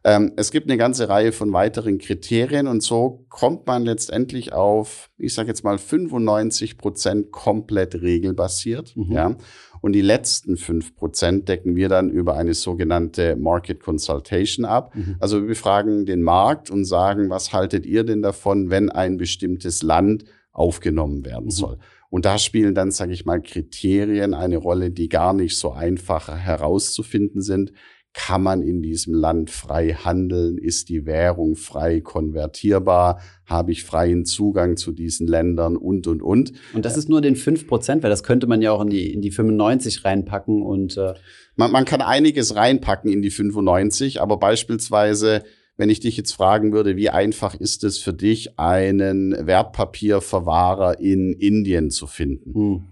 [0.06, 5.10] Ähm, es gibt eine ganze Reihe von weiteren Kriterien und so kommt man letztendlich auf,
[5.18, 8.96] ich sage jetzt mal 95 Prozent komplett regelbasiert.
[8.96, 9.12] Mhm.
[9.12, 9.36] Ja.
[9.82, 14.96] Und die letzten fünf Prozent decken wir dann über eine sogenannte Market Consultation ab.
[14.96, 15.16] Mhm.
[15.20, 19.82] Also wir befragen den Markt und sagen, was haltet ihr denn davon, wenn ein bestimmtes
[19.82, 21.78] Land aufgenommen werden mhm.
[22.16, 26.30] Und da spielen dann, sage ich mal, Kriterien eine Rolle, die gar nicht so einfach
[26.30, 27.74] herauszufinden sind.
[28.14, 30.58] Kann man in diesem Land frei handeln?
[30.58, 33.20] Ist die Währung frei konvertierbar?
[33.46, 36.54] Habe ich freien Zugang zu diesen Ländern und, und, und?
[36.74, 39.12] Und das ist nur den 5 Prozent, weil das könnte man ja auch in die,
[39.12, 41.16] in die 95 reinpacken und äh
[41.58, 45.44] man, man kann einiges reinpacken in die 95, aber beispielsweise
[45.78, 51.34] wenn ich dich jetzt fragen würde, wie einfach ist es für dich, einen Wertpapierverwahrer in
[51.34, 52.54] Indien zu finden?
[52.54, 52.84] Hm.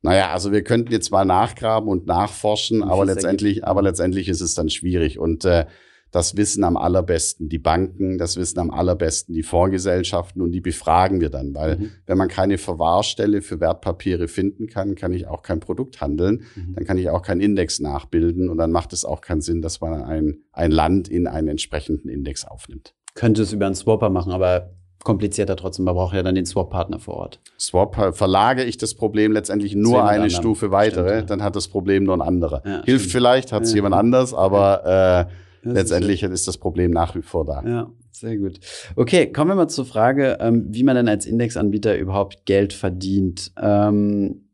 [0.00, 4.54] Naja, also wir könnten jetzt mal nachgraben und nachforschen, aber letztendlich, aber letztendlich ist es
[4.54, 5.18] dann schwierig.
[5.18, 5.66] Und äh,
[6.10, 11.20] das wissen am allerbesten die Banken, das wissen am allerbesten die Fondsgesellschaften und die befragen
[11.20, 11.90] wir dann, weil mhm.
[12.06, 16.74] wenn man keine Verwahrstelle für Wertpapiere finden kann, kann ich auch kein Produkt handeln, mhm.
[16.74, 19.80] dann kann ich auch keinen Index nachbilden und dann macht es auch keinen Sinn, dass
[19.80, 22.94] man ein, ein Land in einen entsprechenden Index aufnimmt.
[23.14, 24.70] könnte es über einen Swapper machen, aber
[25.04, 25.84] komplizierter trotzdem.
[25.84, 27.40] Man braucht ja dann den Swap-Partner vor Ort.
[27.58, 30.30] Swap äh, verlage ich das Problem letztendlich nur eine anderen.
[30.30, 31.36] Stufe weitere, Stimmt, ja.
[31.36, 32.62] dann hat das Problem nur ein anderer.
[32.64, 33.12] Ja, Hilft stimmt.
[33.12, 33.76] vielleicht, hat es ja.
[33.76, 37.62] jemand anders, aber äh, letztendlich ist, das Problem nach wie vor da.
[37.66, 38.58] Ja, sehr gut.
[38.96, 43.52] Okay, kommen wir mal zur Frage, ähm, wie man denn als Indexanbieter überhaupt Geld verdient.
[43.60, 44.48] Ähm,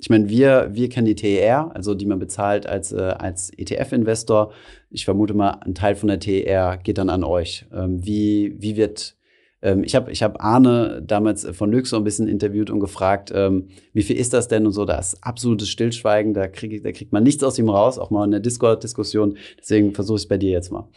[0.00, 4.52] ich meine, wir, wir kennen die TER, also die man bezahlt als, äh, als ETF-Investor.
[4.90, 7.66] Ich vermute mal, ein Teil von der TER geht dann an euch.
[7.72, 9.17] Ähm, wie, wie wird
[9.62, 13.32] ähm, ich habe ich hab Arne damals von Lüx so ein bisschen interviewt und gefragt,
[13.34, 14.84] ähm, wie viel ist das denn und so.
[14.84, 18.24] Da ist absolutes Stillschweigen, da, krieg, da kriegt man nichts aus ihm raus, auch mal
[18.24, 19.36] in der Discord-Diskussion.
[19.58, 20.88] Deswegen versuche ich es bei dir jetzt mal.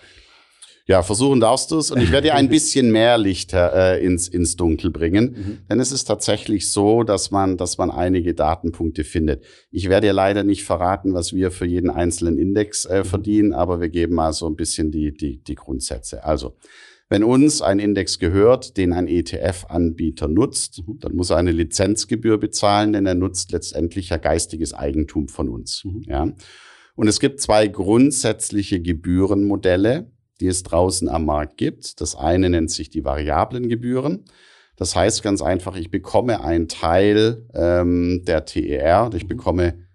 [0.87, 1.91] Ja, versuchen darfst du es.
[1.91, 5.25] Und ich werde dir ein bisschen mehr Licht äh, ins, ins Dunkel bringen.
[5.25, 5.57] Mhm.
[5.69, 9.43] Denn es ist tatsächlich so, dass man, dass man einige Datenpunkte findet.
[9.71, 13.05] Ich werde dir leider nicht verraten, was wir für jeden einzelnen Index äh, mhm.
[13.05, 16.23] verdienen, aber wir geben mal so ein bisschen die, die, die Grundsätze.
[16.23, 16.55] Also,
[17.11, 20.97] wenn uns ein Index gehört, den ein ETF-Anbieter nutzt, mhm.
[20.99, 25.83] dann muss er eine Lizenzgebühr bezahlen, denn er nutzt letztendlich ja geistiges Eigentum von uns.
[25.83, 26.03] Mhm.
[26.07, 26.31] Ja?
[26.95, 31.99] Und es gibt zwei grundsätzliche Gebührenmodelle, die es draußen am Markt gibt.
[31.99, 34.23] Das eine nennt sich die variablen Gebühren.
[34.77, 39.27] Das heißt ganz einfach, ich bekomme einen Teil ähm, der TER, ich mhm.
[39.27, 39.85] bekomme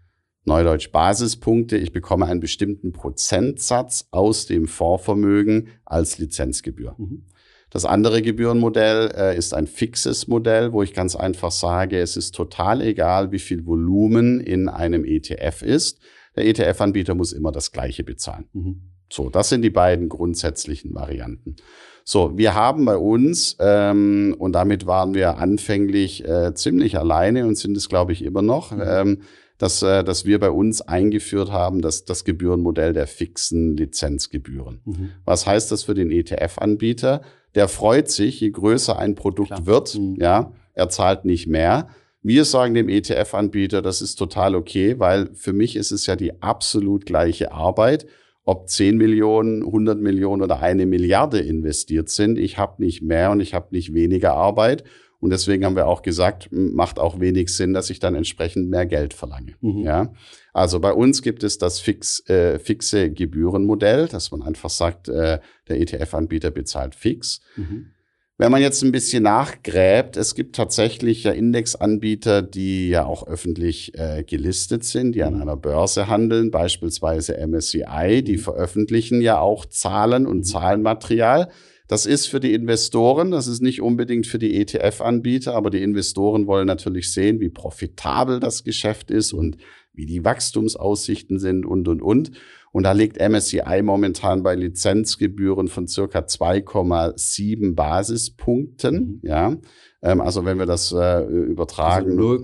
[0.46, 1.76] Neudeutsch Basispunkte.
[1.76, 6.94] Ich bekomme einen bestimmten Prozentsatz aus dem Fondsvermögen als Lizenzgebühr.
[6.96, 7.24] Mhm.
[7.70, 12.35] Das andere Gebührenmodell äh, ist ein fixes Modell, wo ich ganz einfach sage, es ist
[12.35, 15.98] total egal, wie viel Volumen in einem ETF ist.
[16.37, 18.46] Der ETF-Anbieter muss immer das Gleiche bezahlen.
[18.52, 18.80] Mhm.
[19.11, 21.56] So, das sind die beiden grundsätzlichen Varianten.
[22.04, 27.56] So, wir haben bei uns, ähm, und damit waren wir anfänglich äh, ziemlich alleine und
[27.56, 28.82] sind es, glaube ich, immer noch, mhm.
[28.87, 29.18] ähm,
[29.59, 34.81] dass, äh, dass wir bei uns eingeführt haben, dass das Gebührenmodell der fixen Lizenzgebühren.
[34.85, 35.11] Mhm.
[35.25, 37.23] Was heißt das für den ETF-Anbieter?
[37.55, 39.66] Der freut sich, je größer ein Produkt Klar.
[39.66, 40.16] wird, mhm.
[40.21, 41.88] ja, er zahlt nicht mehr.
[42.23, 46.42] Wir sagen dem ETF-Anbieter, das ist total okay, weil für mich ist es ja die
[46.42, 48.07] absolut gleiche Arbeit,
[48.45, 52.38] ob 10 Millionen, 100 Millionen oder eine Milliarde investiert sind.
[52.38, 54.85] Ich habe nicht mehr und ich habe nicht weniger Arbeit.
[55.20, 58.87] Und deswegen haben wir auch gesagt, macht auch wenig Sinn, dass ich dann entsprechend mehr
[58.87, 59.55] Geld verlange.
[59.61, 59.83] Mhm.
[59.83, 60.12] Ja,
[60.52, 65.40] also bei uns gibt es das fix, äh, fixe Gebührenmodell, dass man einfach sagt, äh,
[65.68, 67.40] der ETF-Anbieter bezahlt fix.
[67.57, 67.92] Mhm.
[68.38, 73.98] Wenn man jetzt ein bisschen nachgräbt, es gibt tatsächlich ja Indexanbieter, die ja auch öffentlich
[73.98, 75.42] äh, gelistet sind, die an mhm.
[75.42, 78.40] einer Börse handeln, beispielsweise MSCI, die mhm.
[78.40, 80.44] veröffentlichen ja auch Zahlen und mhm.
[80.44, 81.48] Zahlenmaterial.
[81.88, 86.46] Das ist für die Investoren, das ist nicht unbedingt für die ETF-Anbieter, aber die Investoren
[86.46, 89.57] wollen natürlich sehen, wie profitabel das Geschäft ist und
[89.92, 92.33] wie die Wachstumsaussichten sind und, und, und.
[92.72, 98.94] Und da liegt MSCI momentan bei Lizenzgebühren von circa 2,7 Basispunkten.
[98.94, 99.20] Mhm.
[99.22, 99.57] Ja,
[100.03, 102.18] ähm, also wenn wir das äh, übertragen.
[102.18, 102.37] Also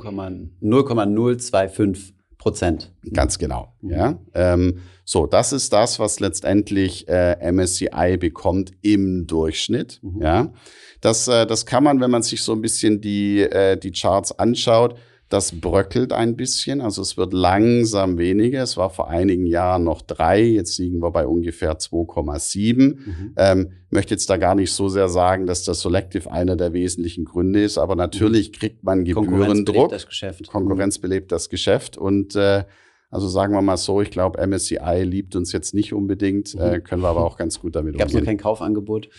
[0.62, 2.92] 0,025 Prozent.
[3.12, 3.74] Ganz genau.
[3.83, 3.90] Mhm.
[3.90, 4.18] Ja.
[4.35, 9.98] Ähm, so, das ist das, was letztendlich äh, MSCI bekommt im Durchschnitt.
[10.02, 10.22] Mhm.
[10.22, 10.52] Ja.
[11.00, 14.38] Das, äh, das kann man, wenn man sich so ein bisschen die, äh, die Charts
[14.38, 14.96] anschaut,
[15.32, 18.62] das bröckelt ein bisschen, also es wird langsam weniger.
[18.62, 22.76] Es war vor einigen Jahren noch drei, jetzt liegen wir bei ungefähr 2,7.
[22.76, 23.32] Mhm.
[23.38, 27.24] Ähm, möchte jetzt da gar nicht so sehr sagen, dass das Selective einer der wesentlichen
[27.24, 28.52] Gründe ist, aber natürlich mhm.
[28.52, 29.30] kriegt man Gebührendruck.
[29.30, 30.48] Konkurrenz belebt das Geschäft.
[30.48, 31.02] Konkurrenz mhm.
[31.02, 32.64] belebt das Geschäft und äh,
[33.12, 36.85] also sagen wir mal so, ich glaube, MSCI liebt uns jetzt nicht unbedingt, äh, mhm.
[36.85, 38.14] können wir aber auch ganz gut damit Gab's umgehen.
[38.14, 39.11] Gab es noch kein Kaufangebot?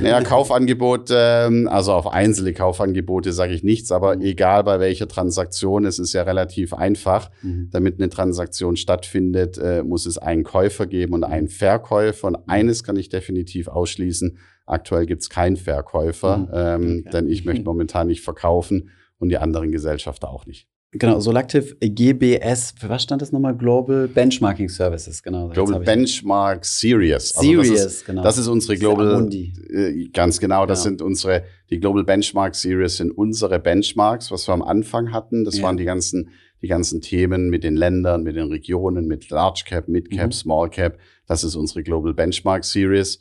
[0.00, 4.22] Naja, Kaufangebot, ähm, also auf einzelne Kaufangebote sage ich nichts, aber mhm.
[4.22, 7.30] egal bei welcher Transaktion, es ist ja relativ einfach.
[7.42, 7.70] Mhm.
[7.72, 12.28] Damit eine Transaktion stattfindet, äh, muss es einen Käufer geben und einen Verkäufer.
[12.28, 16.48] Und eines kann ich definitiv ausschließen, aktuell gibt es keinen Verkäufer, mhm.
[16.52, 17.10] ähm, okay.
[17.10, 20.68] denn ich möchte momentan nicht verkaufen und die anderen Gesellschafter auch nicht.
[20.92, 23.54] Genau, Solactive GBS, für was stand das nochmal?
[23.54, 25.48] Global Benchmarking Services, genau.
[25.50, 27.36] Global Benchmark Series.
[27.36, 28.22] Also Series, das ist, genau.
[28.22, 30.96] Das ist unsere Global, äh, ganz genau, das genau.
[30.96, 35.44] sind unsere, die Global Benchmark Series sind unsere Benchmarks, was wir am Anfang hatten.
[35.44, 35.64] Das ja.
[35.64, 36.30] waren die ganzen,
[36.62, 40.32] die ganzen Themen mit den Ländern, mit den Regionen, mit Large Cap, Mid Cap, mhm.
[40.32, 40.96] Small Cap.
[41.26, 43.20] Das ist unsere Global Benchmark Series.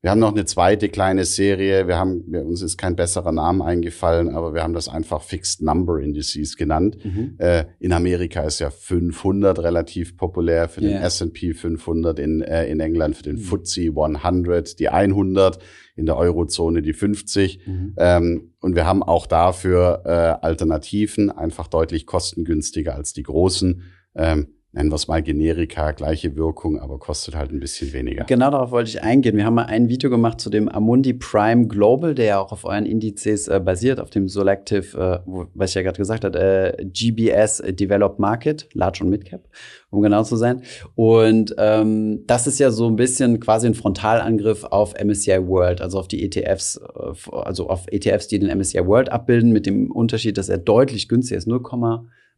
[0.00, 1.88] Wir haben noch eine zweite kleine Serie.
[1.88, 5.98] Wir haben, uns ist kein besserer Name eingefallen, aber wir haben das einfach Fixed Number
[5.98, 6.98] Indices genannt.
[7.04, 7.34] Mhm.
[7.38, 11.02] Äh, in Amerika ist ja 500 relativ populär für den yeah.
[11.02, 13.42] S&P 500 in, äh, in England, für den mhm.
[13.42, 15.58] FTSE 100, die 100,
[15.96, 17.66] in der Eurozone die 50.
[17.66, 17.94] Mhm.
[17.96, 23.82] Ähm, und wir haben auch dafür äh, Alternativen, einfach deutlich kostengünstiger als die großen.
[24.14, 24.46] Ähm,
[24.78, 28.24] nennen wir es mal Generika, gleiche Wirkung, aber kostet halt ein bisschen weniger.
[28.24, 29.36] Genau darauf wollte ich eingehen.
[29.36, 32.64] Wir haben mal ein Video gemacht zu dem Amundi Prime Global, der ja auch auf
[32.64, 36.84] euren Indizes äh, basiert, auf dem Selective, äh, was ich ja gerade gesagt habe, äh,
[36.84, 39.48] GBS Developed Market, Large und Midcap,
[39.90, 40.62] um genau zu sein.
[40.94, 45.98] Und ähm, das ist ja so ein bisschen quasi ein Frontalangriff auf MSCI World, also
[45.98, 50.38] auf die ETFs, äh, also auf ETFs, die den MSCI World abbilden, mit dem Unterschied,
[50.38, 51.62] dass er deutlich günstiger ist, 0,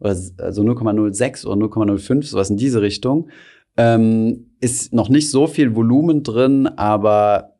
[0.00, 3.28] oder also 0,06 oder 0,05, sowas in diese Richtung.
[3.76, 7.54] Ähm, ist noch nicht so viel Volumen drin, aber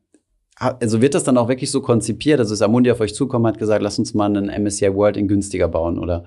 [0.57, 2.39] also wird das dann auch wirklich so konzipiert?
[2.39, 5.27] Also ist Amundi auf euch zukommen, hat gesagt, lass uns mal einen MSCI World in
[5.27, 6.25] günstiger bauen oder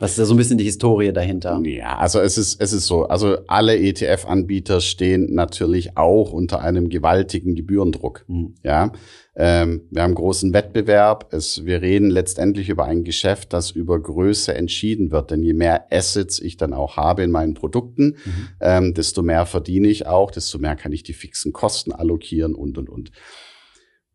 [0.00, 1.60] was ist da so ein bisschen die Historie dahinter?
[1.62, 3.04] Ja, also es ist, es ist so.
[3.04, 8.24] Also alle ETF-Anbieter stehen natürlich auch unter einem gewaltigen Gebührendruck.
[8.26, 8.54] Mhm.
[8.64, 8.92] Ja,
[9.36, 11.34] ähm, wir haben großen Wettbewerb.
[11.34, 15.30] Es, wir reden letztendlich über ein Geschäft, das über Größe entschieden wird.
[15.30, 18.48] Denn je mehr Assets ich dann auch habe in meinen Produkten, mhm.
[18.62, 22.78] ähm, desto mehr verdiene ich auch, desto mehr kann ich die fixen Kosten allokieren und,
[22.78, 23.12] und, und.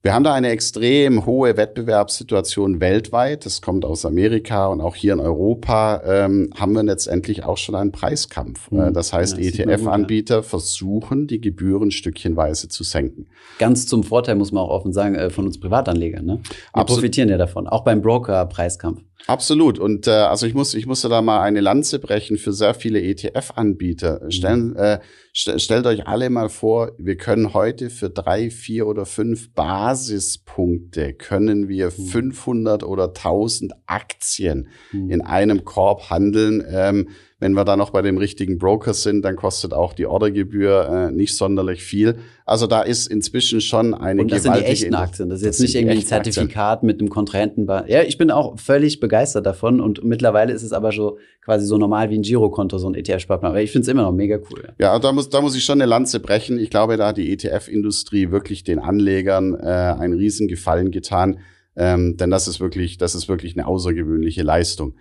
[0.06, 3.44] Wir haben da eine extrem hohe Wettbewerbssituation weltweit.
[3.44, 7.74] Das kommt aus Amerika und auch hier in Europa ähm, haben wir letztendlich auch schon
[7.74, 8.70] einen Preiskampf.
[8.70, 8.94] Mhm.
[8.94, 10.42] Das heißt, ja, ETF-Anbieter ja.
[10.44, 13.26] versuchen, die Gebühren stückchenweise zu senken.
[13.58, 16.24] Ganz zum Vorteil, muss man auch offen sagen, äh, von uns Privatanlegern.
[16.24, 16.34] Ne?
[16.44, 17.02] Wir Absolut.
[17.02, 19.02] profitieren ja davon, auch beim Broker-Preiskampf.
[19.26, 19.80] Absolut.
[19.80, 23.02] Und äh, also ich muss, ich musste da mal eine Lanze brechen für sehr viele
[23.02, 24.22] ETF-Anbieter.
[24.26, 24.30] Mhm.
[24.30, 25.00] Stellen, äh,
[25.36, 31.68] stellt euch alle mal vor, wir können heute für drei, vier oder fünf Basispunkte können
[31.68, 32.06] wir mhm.
[32.06, 35.12] 500 oder 1000 Aktien mhm.
[35.12, 36.64] in einem Korb handeln.
[36.70, 41.10] Ähm, wenn wir da noch bei dem richtigen Broker sind, dann kostet auch die Ordergebühr
[41.10, 42.16] äh, nicht sonderlich viel.
[42.46, 44.68] Also da ist inzwischen schon eine Und das gewaltige...
[44.68, 45.30] sind die echten Aktien.
[45.30, 46.88] Das ist jetzt nicht irgendwie ein Zertifikat Aktien.
[46.88, 47.68] mit einem Kontrahenten.
[47.88, 51.78] Ja, ich bin auch völlig begeistert davon und mittlerweile ist es aber schon quasi so
[51.78, 53.52] normal wie ein Girokonto, so ein ETF-Sparplan.
[53.52, 54.70] Aber ich finde es immer noch mega cool.
[54.80, 56.58] Ja, da muss, da muss ich schon eine Lanze brechen.
[56.58, 61.40] Ich glaube, da hat die ETF-Industrie wirklich den Anlegern äh, einen riesen Gefallen getan.
[61.76, 64.96] Ähm, denn das ist wirklich, das ist wirklich eine außergewöhnliche Leistung.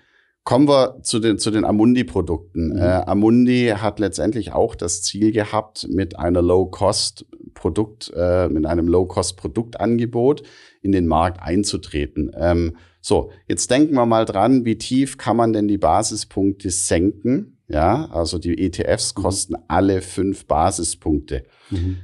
[0.44, 2.74] Kommen wir zu den, zu den Amundi-Produkten.
[2.74, 2.76] Mhm.
[2.76, 10.42] Äh, Amundi hat letztendlich auch das Ziel gehabt, mit einer Low-Cost-Produkt, äh, mit einem Low-Cost-Produktangebot
[10.82, 12.30] in den Markt einzutreten.
[12.38, 17.58] Ähm, so, jetzt denken wir mal dran, wie tief kann man denn die Basispunkte senken?
[17.66, 19.22] Ja, also die ETFs mhm.
[19.22, 21.44] kosten alle fünf Basispunkte.
[21.70, 21.96] Mhm.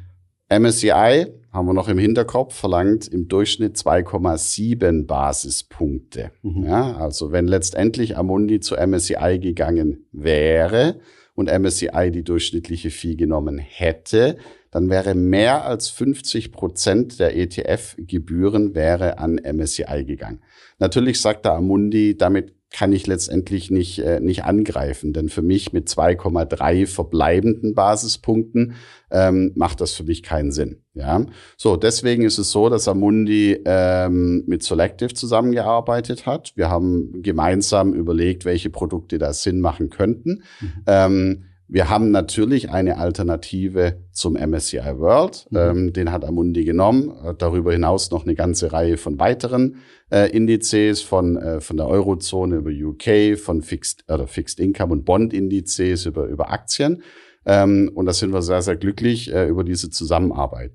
[0.49, 6.31] MSCI haben wir noch im Hinterkopf, verlangt im Durchschnitt 2,7 Basispunkte.
[6.43, 6.65] Mhm.
[6.65, 11.01] Ja, also wenn letztendlich Amundi zu MSCI gegangen wäre
[11.35, 14.37] und MSCI die durchschnittliche Fee genommen hätte,
[14.71, 20.41] dann wäre mehr als 50 Prozent der ETF-Gebühren wäre an MSCI gegangen.
[20.79, 25.13] Natürlich sagt der Amundi, damit kann ich letztendlich nicht, äh, nicht angreifen.
[25.13, 28.75] Denn für mich mit 2,3 verbleibenden Basispunkten
[29.11, 30.83] ähm, macht das für mich keinen Sinn.
[30.95, 31.25] Ja,
[31.57, 36.53] so deswegen ist es so, dass Amundi ähm, mit Selective zusammengearbeitet hat.
[36.57, 40.43] Wir haben gemeinsam überlegt, welche Produkte da Sinn machen könnten.
[40.61, 40.73] Mhm.
[40.87, 45.47] Ähm, wir haben natürlich eine Alternative zum MSCI World.
[45.51, 45.59] Mhm.
[45.59, 47.13] Ähm, den hat Amundi genommen.
[47.39, 49.77] Darüber hinaus noch eine ganze Reihe von weiteren
[50.11, 55.05] äh, Indizes von, äh, von der Eurozone über UK, von Fixed, oder Fixed Income und
[55.05, 57.03] Bond-Indizes über, über Aktien.
[57.47, 60.73] Ähm, und da sind wir sehr, sehr glücklich äh, über diese Zusammenarbeit.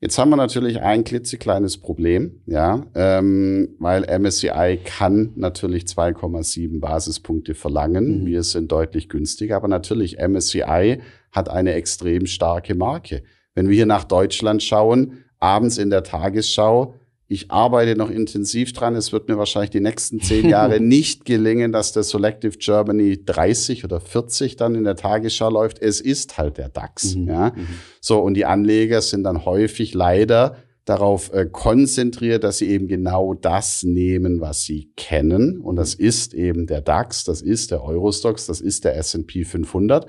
[0.00, 7.54] Jetzt haben wir natürlich ein klitzekleines Problem, ja, ähm, weil MSCI kann natürlich 2,7 Basispunkte
[7.56, 8.20] verlangen.
[8.20, 8.26] Mhm.
[8.26, 11.00] Wir sind deutlich günstiger, aber natürlich MSCI
[11.32, 13.24] hat eine extrem starke Marke.
[13.54, 16.94] Wenn wir hier nach Deutschland schauen, abends in der Tagesschau
[17.30, 18.94] ich arbeite noch intensiv dran.
[18.94, 23.84] Es wird mir wahrscheinlich die nächsten zehn Jahre nicht gelingen, dass der Selective Germany 30
[23.84, 25.78] oder 40 dann in der Tagesschau läuft.
[25.78, 27.14] Es ist halt der DAX.
[27.14, 27.28] Mhm.
[27.28, 27.52] Ja.
[27.54, 27.66] Mhm.
[28.00, 33.34] So, und die Anleger sind dann häufig leider darauf äh, konzentriert, dass sie eben genau
[33.34, 35.60] das nehmen, was sie kennen.
[35.60, 40.06] Und das ist eben der DAX, das ist der Eurostox, das ist der S&P 500.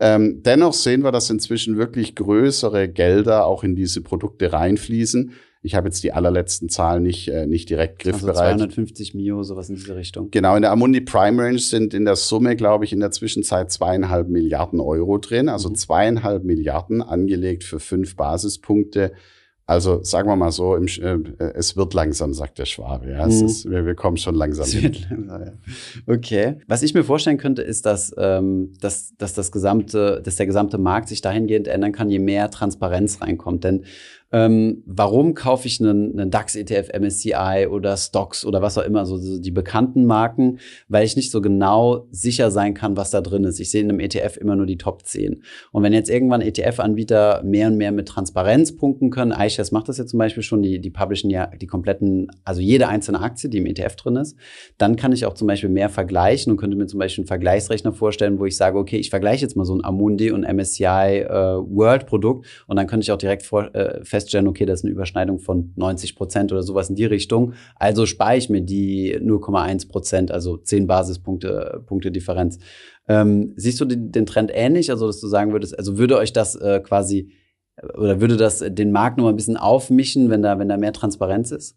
[0.00, 5.32] Ähm, dennoch sehen wir, dass inzwischen wirklich größere Gelder auch in diese Produkte reinfließen.
[5.64, 8.36] Ich habe jetzt die allerletzten Zahlen nicht, äh, nicht direkt griffbereit.
[8.36, 10.30] Also 250 Mio, sowas in diese Richtung.
[10.32, 13.70] Genau, in der Amundi Prime Range sind in der Summe, glaube ich, in der Zwischenzeit
[13.70, 15.48] zweieinhalb Milliarden Euro drin.
[15.48, 15.76] Also mhm.
[15.76, 19.12] zweieinhalb Milliarden angelegt für fünf Basispunkte.
[19.64, 23.10] Also sagen wir mal so, im, äh, es wird langsam, sagt der Schwabe.
[23.10, 23.30] Ja, mhm.
[23.30, 24.96] ist, wir, wir, kommen schon langsam hin.
[25.08, 25.52] Langsam, ja.
[26.12, 26.56] Okay.
[26.66, 30.78] Was ich mir vorstellen könnte, ist, dass, ähm, dass, dass, das gesamte, dass der gesamte
[30.78, 33.62] Markt sich dahingehend ändern kann, je mehr Transparenz reinkommt.
[33.62, 33.84] Denn
[34.32, 39.18] ähm, warum kaufe ich einen, einen DAX-ETF, MSCI oder Stocks oder was auch immer, so,
[39.18, 43.44] so, die bekannten Marken, weil ich nicht so genau sicher sein kann, was da drin
[43.44, 43.60] ist.
[43.60, 45.42] Ich sehe in einem ETF immer nur die Top 10.
[45.70, 49.98] Und wenn jetzt irgendwann ETF-Anbieter mehr und mehr mit Transparenz punkten können, iShares macht das
[49.98, 53.58] ja zum Beispiel schon, die, die publishen ja die kompletten, also jede einzelne Aktie, die
[53.58, 54.36] im ETF drin ist,
[54.78, 57.92] dann kann ich auch zum Beispiel mehr vergleichen und könnte mir zum Beispiel einen Vergleichsrechner
[57.92, 61.28] vorstellen, wo ich sage, okay, ich vergleiche jetzt mal so ein Amundi und MSCI äh,
[61.28, 64.92] World Produkt und dann könnte ich auch direkt vor, äh, feststellen, okay, das ist eine
[64.92, 67.54] Überschneidung von 90 Prozent oder sowas in die Richtung.
[67.76, 72.58] Also spare ich mir die 0,1 Prozent, also 10 Basispunkte Punkte Differenz.
[73.08, 74.90] Ähm, siehst du den, den, Trend ähnlich?
[74.90, 77.32] Also, dass du sagen würdest, also würde euch das äh, quasi
[77.96, 81.50] oder würde das den Markt noch ein bisschen aufmischen, wenn da, wenn da mehr Transparenz
[81.50, 81.76] ist?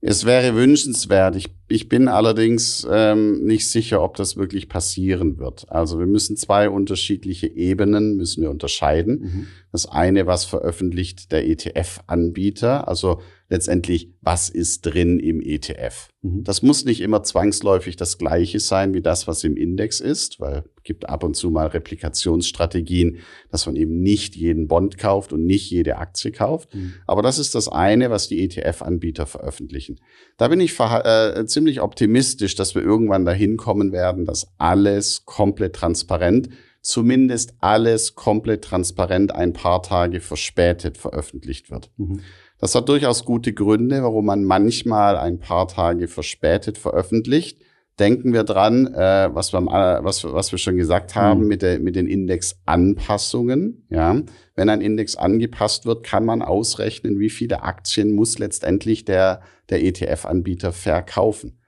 [0.00, 1.34] Es wäre wünschenswert.
[1.34, 5.70] Ich, ich bin allerdings ähm, nicht sicher, ob das wirklich passieren wird.
[5.70, 9.20] Also wir müssen zwei unterschiedliche Ebenen müssen wir unterscheiden.
[9.20, 9.46] Mhm.
[9.72, 16.08] Das eine, was veröffentlicht der ETF-Anbieter, also letztendlich, was ist drin im ETF.
[16.22, 16.44] Mhm.
[16.44, 20.64] Das muss nicht immer zwangsläufig das gleiche sein wie das, was im Index ist, weil
[20.76, 23.18] es gibt ab und zu mal Replikationsstrategien,
[23.50, 26.74] dass man eben nicht jeden Bond kauft und nicht jede Aktie kauft.
[26.74, 26.94] Mhm.
[27.06, 29.98] Aber das ist das eine, was die ETF-Anbieter veröffentlichen.
[30.36, 35.74] Da bin ich äh, ziemlich optimistisch, dass wir irgendwann dahin kommen werden, dass alles komplett
[35.74, 41.90] transparent zumindest alles komplett transparent ein paar Tage verspätet veröffentlicht wird.
[41.96, 42.20] Mhm.
[42.58, 47.60] Das hat durchaus gute Gründe, warum man manchmal ein paar Tage verspätet veröffentlicht.
[47.98, 51.48] Denken wir dran, äh, was, wir, was, was wir schon gesagt haben mhm.
[51.48, 53.86] mit, der, mit den Indexanpassungen.
[53.90, 54.22] Ja,
[54.54, 59.40] wenn ein Index angepasst wird, kann man ausrechnen, wie viele Aktien muss letztendlich der,
[59.70, 61.58] der ETF-Anbieter verkaufen.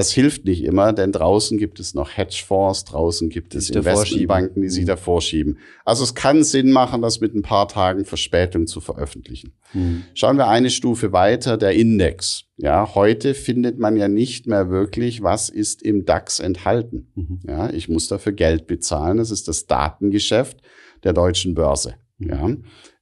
[0.00, 4.70] Das hilft nicht immer, denn draußen gibt es noch Hedgefonds, draußen gibt es Investmentbanken, die
[4.70, 4.86] sich mhm.
[4.86, 5.58] da vorschieben.
[5.84, 9.52] Also es kann Sinn machen, das mit ein paar Tagen Verspätung zu veröffentlichen.
[9.74, 10.04] Mhm.
[10.14, 12.44] Schauen wir eine Stufe weiter, der Index.
[12.56, 17.12] Ja, heute findet man ja nicht mehr wirklich, was ist im DAX enthalten.
[17.14, 17.40] Mhm.
[17.46, 19.18] Ja, ich muss dafür Geld bezahlen.
[19.18, 20.62] Das ist das Datengeschäft
[21.04, 21.96] der deutschen Börse.
[22.18, 22.56] Ja,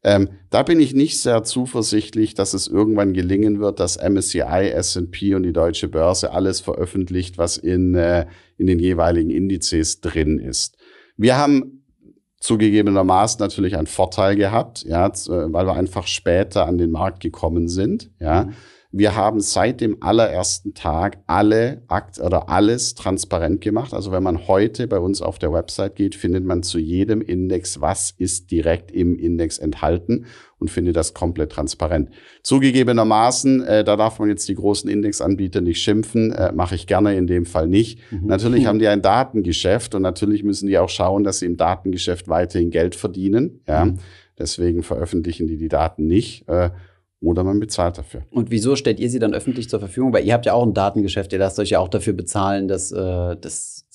[0.08, 5.34] ähm, da bin ich nicht sehr zuversichtlich, dass es irgendwann gelingen wird, dass MSCI, S&P
[5.34, 8.24] und die deutsche Börse alles veröffentlicht, was in, äh,
[8.56, 10.78] in den jeweiligen Indizes drin ist.
[11.18, 11.84] Wir haben
[12.40, 18.10] zugegebenermaßen natürlich einen Vorteil gehabt, ja, weil wir einfach später an den Markt gekommen sind,
[18.18, 18.44] ja.
[18.44, 18.52] Mhm.
[18.90, 23.92] Wir haben seit dem allerersten Tag alle Akt oder alles transparent gemacht.
[23.92, 27.82] Also wenn man heute bei uns auf der Website geht, findet man zu jedem Index,
[27.82, 30.24] was ist direkt im Index enthalten
[30.58, 32.08] und findet das komplett transparent.
[32.42, 37.14] Zugegebenermaßen, äh, da darf man jetzt die großen Indexanbieter nicht schimpfen, äh, mache ich gerne
[37.14, 38.00] in dem Fall nicht.
[38.10, 38.26] Mhm.
[38.26, 42.28] Natürlich haben die ein Datengeschäft und natürlich müssen die auch schauen, dass sie im Datengeschäft
[42.28, 43.60] weiterhin Geld verdienen.
[43.68, 43.84] Ja.
[43.84, 43.98] Mhm.
[44.38, 46.48] Deswegen veröffentlichen die die Daten nicht.
[46.48, 46.70] Äh,
[47.20, 48.22] oder man bezahlt dafür.
[48.30, 50.12] Und wieso stellt ihr sie dann öffentlich zur Verfügung?
[50.12, 52.92] Weil ihr habt ja auch ein Datengeschäft, ihr lasst euch ja auch dafür bezahlen, dass,
[52.92, 53.86] äh, dass,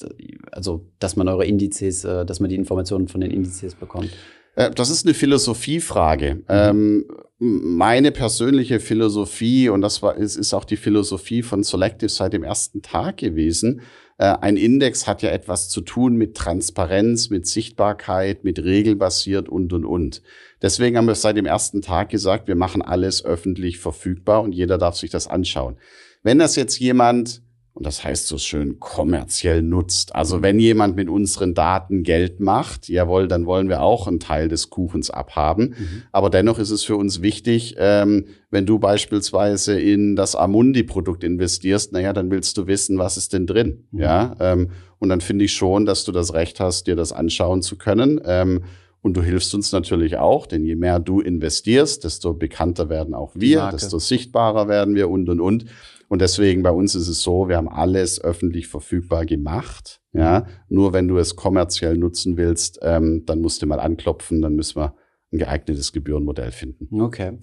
[0.52, 4.10] also, dass man eure Indizes, äh, dass man die Informationen von den Indizes bekommt.
[4.56, 6.36] Äh, das ist eine Philosophiefrage.
[6.36, 6.44] Mhm.
[6.48, 7.06] Ähm,
[7.40, 12.44] meine persönliche Philosophie, und das war, ist, ist auch die Philosophie von Selective seit dem
[12.44, 13.82] ersten Tag gewesen,
[14.18, 19.74] äh, ein Index hat ja etwas zu tun mit Transparenz, mit Sichtbarkeit, mit regelbasiert und,
[19.74, 20.22] und, und.
[20.64, 24.80] Deswegen haben wir seit dem ersten Tag gesagt, wir machen alles öffentlich verfügbar und jeder
[24.80, 25.78] darf sich das anschauen.
[26.24, 27.44] Wenn das jetzt jemand
[27.76, 30.14] und das heißt so schön kommerziell nutzt.
[30.14, 34.48] Also wenn jemand mit unseren Daten Geld macht, jawohl, dann wollen wir auch einen Teil
[34.48, 35.70] des Kuchens abhaben.
[35.70, 36.04] Mhm.
[36.12, 41.94] Aber dennoch ist es für uns wichtig, ähm, wenn du beispielsweise in das Amundi-Produkt investierst,
[41.94, 43.88] naja, dann willst du wissen, was ist denn drin.
[43.90, 44.00] Mhm.
[44.00, 47.64] Ja, ähm, und dann finde ich schon, dass du das Recht hast, dir das anschauen
[47.64, 48.22] zu können.
[48.24, 48.66] Ähm,
[49.04, 53.34] und du hilfst uns natürlich auch, denn je mehr du investierst, desto bekannter werden auch
[53.36, 55.66] wir, desto sichtbarer werden wir und, und, und.
[56.08, 60.00] Und deswegen bei uns ist es so, wir haben alles öffentlich verfügbar gemacht.
[60.14, 64.56] Ja, nur wenn du es kommerziell nutzen willst, ähm, dann musst du mal anklopfen, dann
[64.56, 64.96] müssen wir
[65.34, 67.02] ein geeignetes Gebührenmodell finden.
[67.02, 67.40] Okay.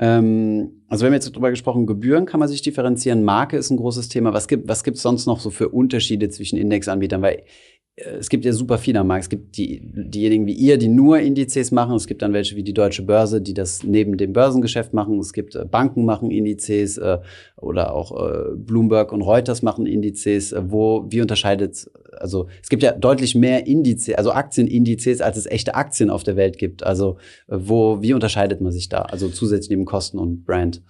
[0.00, 3.76] Ähm, also wir haben jetzt darüber gesprochen, Gebühren kann man sich differenzieren, Marke ist ein
[3.78, 4.32] großes Thema.
[4.34, 7.22] Was gibt was gibt's sonst noch so für Unterschiede zwischen Indexanbietern?
[7.22, 7.44] Weil
[8.18, 9.24] es gibt ja super viele am Markt.
[9.24, 11.96] Es gibt die, diejenigen wie ihr, die nur Indizes machen.
[11.96, 15.18] Es gibt dann welche wie die Deutsche Börse, die das neben dem Börsengeschäft machen.
[15.18, 17.18] Es gibt äh, Banken machen Indizes äh,
[17.56, 20.52] oder auch äh, Bloomberg und Reuters machen Indizes.
[20.52, 25.46] Äh, wo, wie unterscheidet, also es gibt ja deutlich mehr Indizes, also Aktienindizes, als es
[25.46, 26.84] echte Aktien auf der Welt gibt.
[26.84, 27.16] Also
[27.48, 29.02] äh, wo, wie unterscheidet man sich da?
[29.02, 30.82] Also zusätzlich neben Kosten und Brand.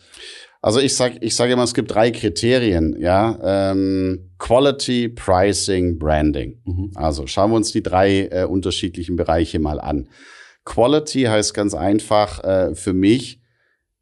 [0.60, 3.38] Also ich sage ich sag immer, es gibt drei Kriterien, ja.
[3.42, 6.60] Ähm, Quality, Pricing, Branding.
[6.64, 6.90] Mhm.
[6.94, 10.08] Also schauen wir uns die drei äh, unterschiedlichen Bereiche mal an.
[10.64, 13.40] Quality heißt ganz einfach äh, für mich,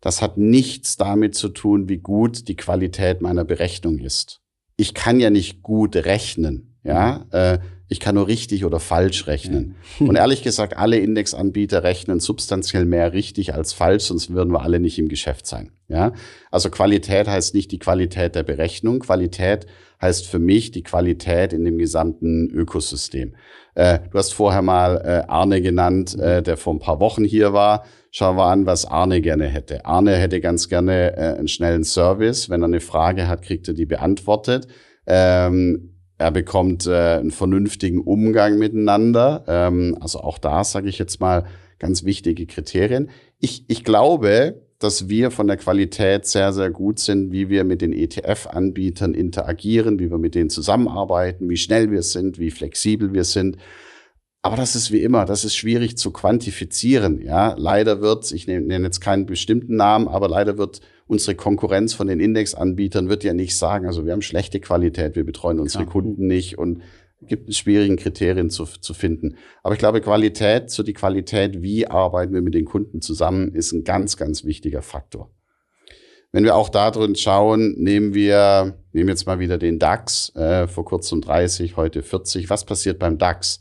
[0.00, 4.40] das hat nichts damit zu tun, wie gut die Qualität meiner Berechnung ist.
[4.76, 7.26] Ich kann ja nicht gut rechnen, ja.
[7.30, 7.58] Äh,
[7.88, 9.76] ich kann nur richtig oder falsch rechnen.
[10.00, 10.08] Ja.
[10.08, 14.80] Und ehrlich gesagt, alle Indexanbieter rechnen substanziell mehr richtig als falsch, sonst würden wir alle
[14.80, 15.70] nicht im Geschäft sein.
[15.86, 16.12] Ja?
[16.50, 19.00] Also Qualität heißt nicht die Qualität der Berechnung.
[19.00, 19.66] Qualität
[20.02, 23.36] heißt für mich die Qualität in dem gesamten Ökosystem.
[23.76, 27.52] Äh, du hast vorher mal äh, Arne genannt, äh, der vor ein paar Wochen hier
[27.52, 27.84] war.
[28.10, 29.86] Schauen wir an, was Arne gerne hätte.
[29.86, 32.50] Arne hätte ganz gerne äh, einen schnellen Service.
[32.50, 34.66] Wenn er eine Frage hat, kriegt er die beantwortet.
[35.06, 39.44] Ähm, er bekommt äh, einen vernünftigen Umgang miteinander.
[39.46, 41.44] Ähm, also auch da sage ich jetzt mal
[41.78, 43.10] ganz wichtige Kriterien.
[43.38, 47.80] Ich, ich glaube, dass wir von der Qualität sehr, sehr gut sind, wie wir mit
[47.80, 53.24] den ETF-Anbietern interagieren, wie wir mit denen zusammenarbeiten, wie schnell wir sind, wie flexibel wir
[53.24, 53.56] sind.
[54.46, 57.20] Aber das ist wie immer, das ist schwierig zu quantifizieren.
[57.20, 62.06] Ja, leider wird, ich nenne jetzt keinen bestimmten Namen, aber leider wird unsere Konkurrenz von
[62.06, 65.92] den Indexanbietern wird ja nicht sagen, also wir haben schlechte Qualität, wir betreuen unsere Klar.
[65.92, 66.82] Kunden nicht und
[67.22, 69.36] gibt es schwierigen Kriterien zu, zu finden.
[69.64, 73.72] Aber ich glaube, Qualität, so die Qualität, wie arbeiten wir mit den Kunden zusammen, ist
[73.72, 75.28] ein ganz, ganz wichtiger Faktor.
[76.30, 80.68] Wenn wir auch da drin schauen, nehmen wir, nehmen jetzt mal wieder den DAX, äh,
[80.68, 82.48] vor kurzem 30, heute 40.
[82.48, 83.60] Was passiert beim DAX?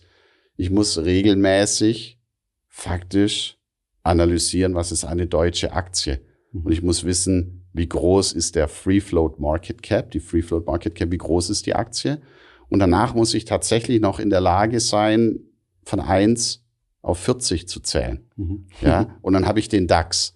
[0.57, 2.19] Ich muss regelmäßig
[2.67, 3.57] faktisch
[4.03, 6.21] analysieren, was ist eine deutsche Aktie.
[6.53, 10.65] Und ich muss wissen, wie groß ist der Free Float Market Cap, die Free Float
[10.65, 12.21] Market Cap, wie groß ist die Aktie.
[12.69, 15.39] Und danach muss ich tatsächlich noch in der Lage sein,
[15.83, 16.63] von eins
[17.01, 18.25] auf 40 zu zählen.
[18.37, 18.67] Mhm.
[18.81, 20.35] Ja, und dann habe ich den DAX.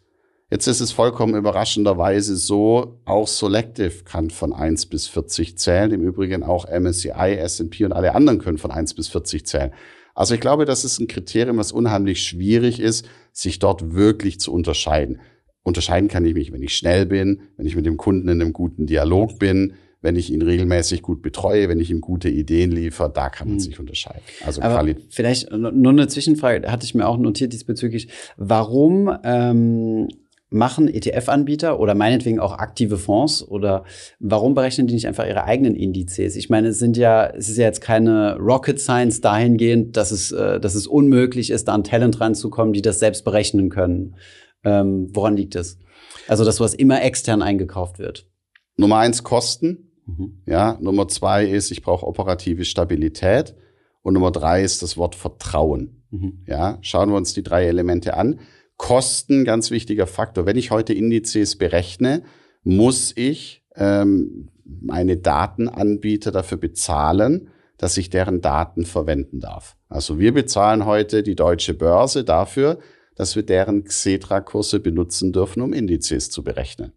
[0.51, 5.91] Jetzt ist es vollkommen überraschenderweise so, auch Selective kann von 1 bis 40 zählen.
[5.91, 9.71] Im Übrigen auch MSCI, S&P und alle anderen können von 1 bis 40 zählen.
[10.19, 14.51] Also ich glaube, das ist ein Kriterium, was unheimlich schwierig ist, sich dort wirklich zu
[14.51, 15.21] unterscheiden.
[15.63, 18.51] Unterscheiden kann ich mich, wenn ich schnell bin, wenn ich mit dem Kunden in einem
[18.51, 23.09] guten Dialog bin, wenn ich ihn regelmäßig gut betreue, wenn ich ihm gute Ideen liefere,
[23.09, 23.61] da kann man mhm.
[23.61, 24.19] sich unterscheiden.
[24.45, 28.09] Also Aber vielleicht nur eine Zwischenfrage, hatte ich mir auch notiert diesbezüglich.
[28.35, 30.09] Warum ähm,
[30.49, 33.83] machen ETF-Anbieter oder meinetwegen auch aktive Fonds oder
[34.19, 36.35] warum berechnen die nicht einfach ihre eigenen Indizes?
[36.35, 40.31] Ich meine, es sind ja, es ist ja jetzt keine Rocket Science dahingehend, dass es,
[40.31, 44.15] äh, dass es unmöglich ist, da an Talent ranzukommen, die das selbst berechnen können.
[44.63, 45.77] Ähm, woran liegt es?
[46.27, 48.27] Also, dass sowas immer extern eingekauft wird.
[48.77, 49.91] Nummer eins, Kosten.
[50.05, 50.41] Mhm.
[50.45, 53.55] Ja, Nummer zwei ist, ich brauche operative Stabilität.
[54.01, 56.03] Und Nummer drei ist das Wort Vertrauen.
[56.09, 56.43] Mhm.
[56.47, 58.39] Ja, schauen wir uns die drei Elemente an.
[58.79, 60.45] Kosten, ganz wichtiger Faktor.
[60.45, 62.23] Wenn ich heute Indizes berechne,
[62.63, 69.75] muss ich ähm, meine Datenanbieter dafür bezahlen, dass ich deren Daten verwenden darf.
[69.89, 72.79] Also wir bezahlen heute die deutsche Börse dafür,
[73.15, 76.93] dass wir deren Xetra-Kurse benutzen dürfen, um Indizes zu berechnen.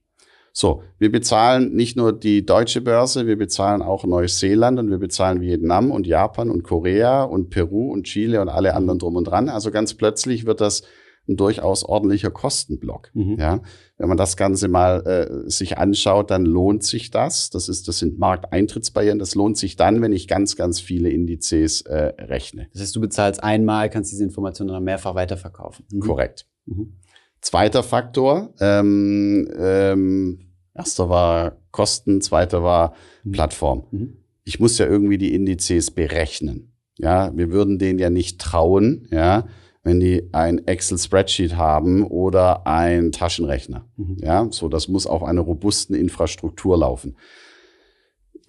[0.53, 5.41] So, wir bezahlen nicht nur die deutsche Börse, wir bezahlen auch Neuseeland und wir bezahlen
[5.41, 9.49] Vietnam und Japan und Korea und Peru und Chile und alle anderen drum und dran.
[9.49, 10.85] Also ganz plötzlich wird das
[11.29, 13.11] ein durchaus ordentlicher Kostenblock.
[13.15, 13.37] Mhm.
[13.39, 13.61] Ja,
[13.97, 17.51] wenn man das Ganze mal äh, sich anschaut, dann lohnt sich das.
[17.51, 19.19] Das ist, das sind Markteintrittsbarrieren.
[19.19, 22.69] Das lohnt sich dann, wenn ich ganz, ganz viele Indizes äh, rechne.
[22.73, 25.87] Das heißt, du bezahlst einmal, kannst diese Informationen dann mehrfach weiterverkaufen.
[25.93, 26.01] Mhm.
[26.01, 26.47] Korrekt.
[26.67, 26.95] Mhm.
[27.41, 28.55] Zweiter Faktor.
[28.61, 30.41] Ähm, ähm,
[30.75, 33.33] erster war Kosten, zweiter war mhm.
[33.33, 33.85] Plattform.
[33.91, 34.17] Mhm.
[34.45, 36.73] Ich muss ja irgendwie die Indizes berechnen.
[36.99, 39.47] Ja, wir würden denen ja nicht trauen, ja,
[39.83, 43.87] wenn die ein Excel-Spreadsheet haben oder ein Taschenrechner.
[43.97, 44.17] Mhm.
[44.21, 47.17] Ja, so das muss auf einer robusten Infrastruktur laufen.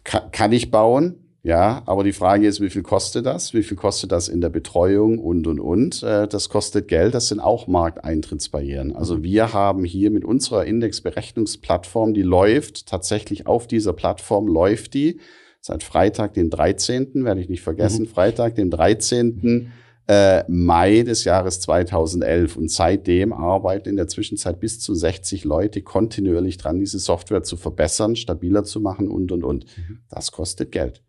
[0.04, 1.20] Ka kann ich bauen?
[1.46, 3.54] Ja, aber die Frage ist, wie viel kostet das?
[3.54, 6.02] Wie viel kostet das in der Betreuung und, und, und?
[6.02, 7.14] Äh, das kostet Geld.
[7.14, 8.96] Das sind auch Markteintrittsbarrieren.
[8.96, 9.24] Also mhm.
[9.24, 15.20] wir haben hier mit unserer Indexberechnungsplattform, die läuft tatsächlich auf dieser Plattform, läuft die
[15.60, 18.08] seit Freitag, den 13., werde ich nicht vergessen, mhm.
[18.08, 19.72] Freitag, den 13
[20.08, 22.56] äh, Mai des Jahres 2011.
[22.58, 27.58] Und seitdem arbeiten in der Zwischenzeit bis zu 60 Leute kontinuierlich dran, diese Software zu
[27.58, 29.66] verbessern, stabiler zu machen und, und, und.
[29.78, 30.00] Mhm.
[30.10, 31.04] Das kostet Geld.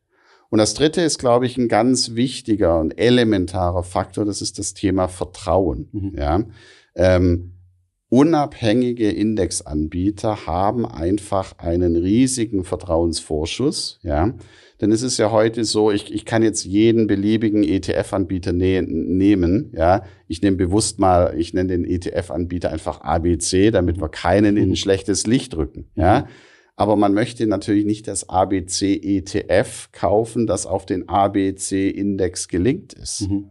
[0.51, 4.25] Und das dritte ist, glaube ich, ein ganz wichtiger und elementarer Faktor.
[4.25, 5.89] Das ist das Thema Vertrauen.
[5.93, 6.13] Mhm.
[6.17, 6.45] Ja.
[6.95, 7.54] Ähm,
[8.15, 13.99] unabhängige Indexanbieter haben einfach einen riesigen Vertrauensvorschuss.
[14.05, 14.35] Ja.
[14.81, 19.73] Denn es ist ja heute so, ich, ich kann jetzt jeden beliebigen ETF-Anbieter ne nehmen.
[19.77, 24.71] Ja, ich nehme bewusst mal, ich nenne den ETF-Anbieter einfach ABC, damit wir keinen in
[24.71, 25.87] ein schlechtes Licht rücken.
[25.97, 26.29] Ja,
[26.77, 33.29] aber man möchte natürlich nicht das ABC ETF kaufen, das auf den ABC-Index gelinkt ist.
[33.29, 33.51] Mhm.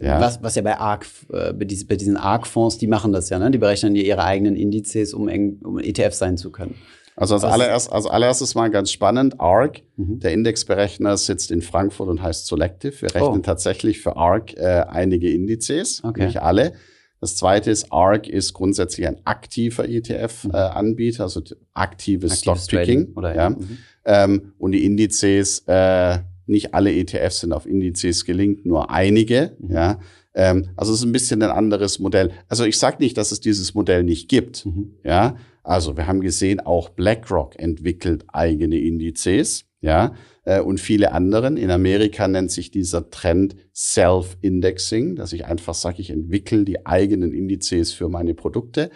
[0.00, 0.20] Ja.
[0.20, 3.50] Was, was ja bei ARC, äh, bei, diesen, ARC-Fonds, die machen das ja, ne?
[3.50, 5.28] Die berechnen ja ihre eigenen Indizes, um,
[5.62, 6.74] um ETF sein zu können.
[7.16, 10.20] Also als, allererst, als allererstes mal ganz spannend, ARC, mhm.
[10.20, 13.02] der Indexberechner sitzt in Frankfurt und heißt Selective.
[13.02, 13.42] Wir rechnen oh.
[13.42, 16.26] tatsächlich für ARC äh, einige Indizes, okay.
[16.26, 16.72] nicht alle.
[17.20, 21.20] Das zweite ist, ARC ist grundsätzlich ein aktiver ETF-Anbieter, mhm.
[21.20, 21.42] äh, also
[21.74, 23.12] aktives, aktives Stockpicking.
[23.14, 23.42] Oder, ja.
[23.42, 23.50] ja.
[23.50, 23.78] Mhm.
[24.06, 26.18] Ähm, und die Indizes, äh,
[26.50, 29.56] nicht alle ETFs sind auf Indizes gelinkt, nur einige.
[29.58, 29.70] Mhm.
[29.70, 30.00] Ja.
[30.34, 32.32] Ähm, also es ist ein bisschen ein anderes Modell.
[32.48, 34.66] Also ich sage nicht, dass es dieses Modell nicht gibt.
[34.66, 34.94] Mhm.
[35.04, 35.36] Ja.
[35.62, 39.64] Also wir haben gesehen, auch BlackRock entwickelt eigene Indizes.
[39.80, 40.14] Ja.
[40.44, 41.56] Äh, und viele anderen.
[41.56, 47.32] In Amerika nennt sich dieser Trend Self-Indexing, dass ich einfach sage, ich entwickle die eigenen
[47.32, 48.90] Indizes für meine Produkte.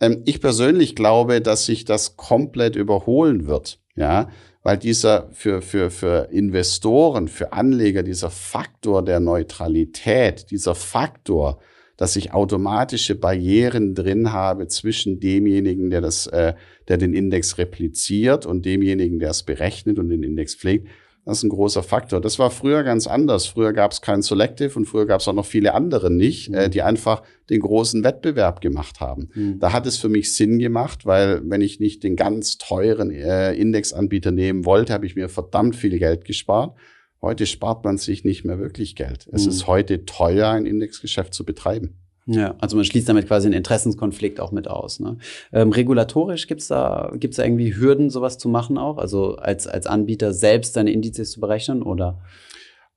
[0.00, 3.80] Ähm, ich persönlich glaube, dass sich das komplett überholen wird.
[3.96, 4.30] Ja,
[4.62, 11.60] weil dieser für, für, für Investoren, für Anleger, dieser Faktor der Neutralität, dieser Faktor,
[11.96, 16.54] dass ich automatische Barrieren drin habe zwischen demjenigen, der das, äh,
[16.88, 20.88] der den Index repliziert und demjenigen, der es berechnet und den Index pflegt,
[21.24, 22.20] das ist ein großer Faktor.
[22.20, 23.46] Das war früher ganz anders.
[23.46, 26.54] Früher gab es kein Selective und früher gab es auch noch viele andere nicht, mhm.
[26.54, 29.28] äh, die einfach den großen Wettbewerb gemacht haben.
[29.34, 29.58] Mhm.
[29.58, 33.52] Da hat es für mich Sinn gemacht, weil wenn ich nicht den ganz teuren äh,
[33.52, 36.76] Indexanbieter nehmen wollte, habe ich mir verdammt viel Geld gespart.
[37.20, 39.28] Heute spart man sich nicht mehr wirklich Geld.
[39.30, 39.50] Es mhm.
[39.50, 41.99] ist heute teuer, ein Indexgeschäft zu betreiben.
[42.26, 45.00] Ja, also man schließt damit quasi einen Interessenskonflikt auch mit aus.
[45.00, 45.16] Ne?
[45.52, 48.98] Ähm, regulatorisch gibt's da, gibt's da irgendwie Hürden, sowas zu machen auch?
[48.98, 52.18] Also als, als Anbieter selbst seine Indizes zu berechnen oder?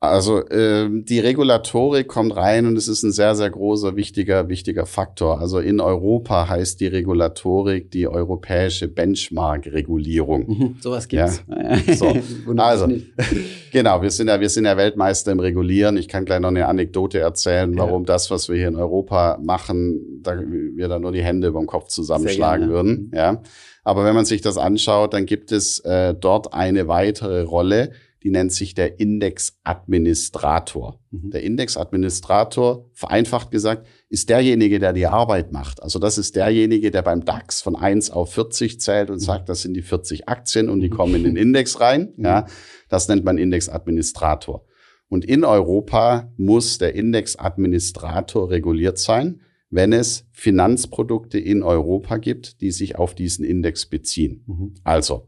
[0.03, 4.85] Also äh, die Regulatorik kommt rein und es ist ein sehr, sehr großer, wichtiger, wichtiger
[4.85, 5.39] Faktor.
[5.39, 10.45] Also in Europa heißt die Regulatorik die europäische Benchmark-Regulierung.
[10.45, 11.45] Mhm, sowas gibt's.
[11.47, 11.77] Ja?
[11.95, 12.13] So.
[12.57, 12.87] also,
[13.71, 15.95] genau, wir sind, ja, wir sind ja Weltmeister im Regulieren.
[15.95, 18.07] Ich kann gleich noch eine Anekdote erzählen, warum ja.
[18.07, 21.67] das, was wir hier in Europa machen, da wir da nur die Hände über dem
[21.67, 23.09] Kopf zusammenschlagen würden.
[23.15, 23.41] Ja.
[23.85, 27.91] Aber wenn man sich das anschaut, dann gibt es äh, dort eine weitere Rolle,
[28.23, 30.99] die nennt sich der Indexadministrator.
[31.11, 31.29] Mhm.
[31.31, 35.83] Der Indexadministrator, vereinfacht gesagt, ist derjenige, der die Arbeit macht.
[35.83, 39.21] Also das ist derjenige, der beim DAX von 1 auf 40 zählt und mhm.
[39.21, 40.93] sagt, das sind die 40 Aktien und die mhm.
[40.93, 42.13] kommen in den Index rein.
[42.15, 42.25] Mhm.
[42.25, 42.45] Ja,
[42.89, 44.65] das nennt man Indexadministrator.
[45.09, 52.71] Und in Europa muss der Indexadministrator reguliert sein, wenn es Finanzprodukte in Europa gibt, die
[52.71, 54.45] sich auf diesen Index beziehen.
[54.47, 54.75] Mhm.
[54.83, 55.27] Also,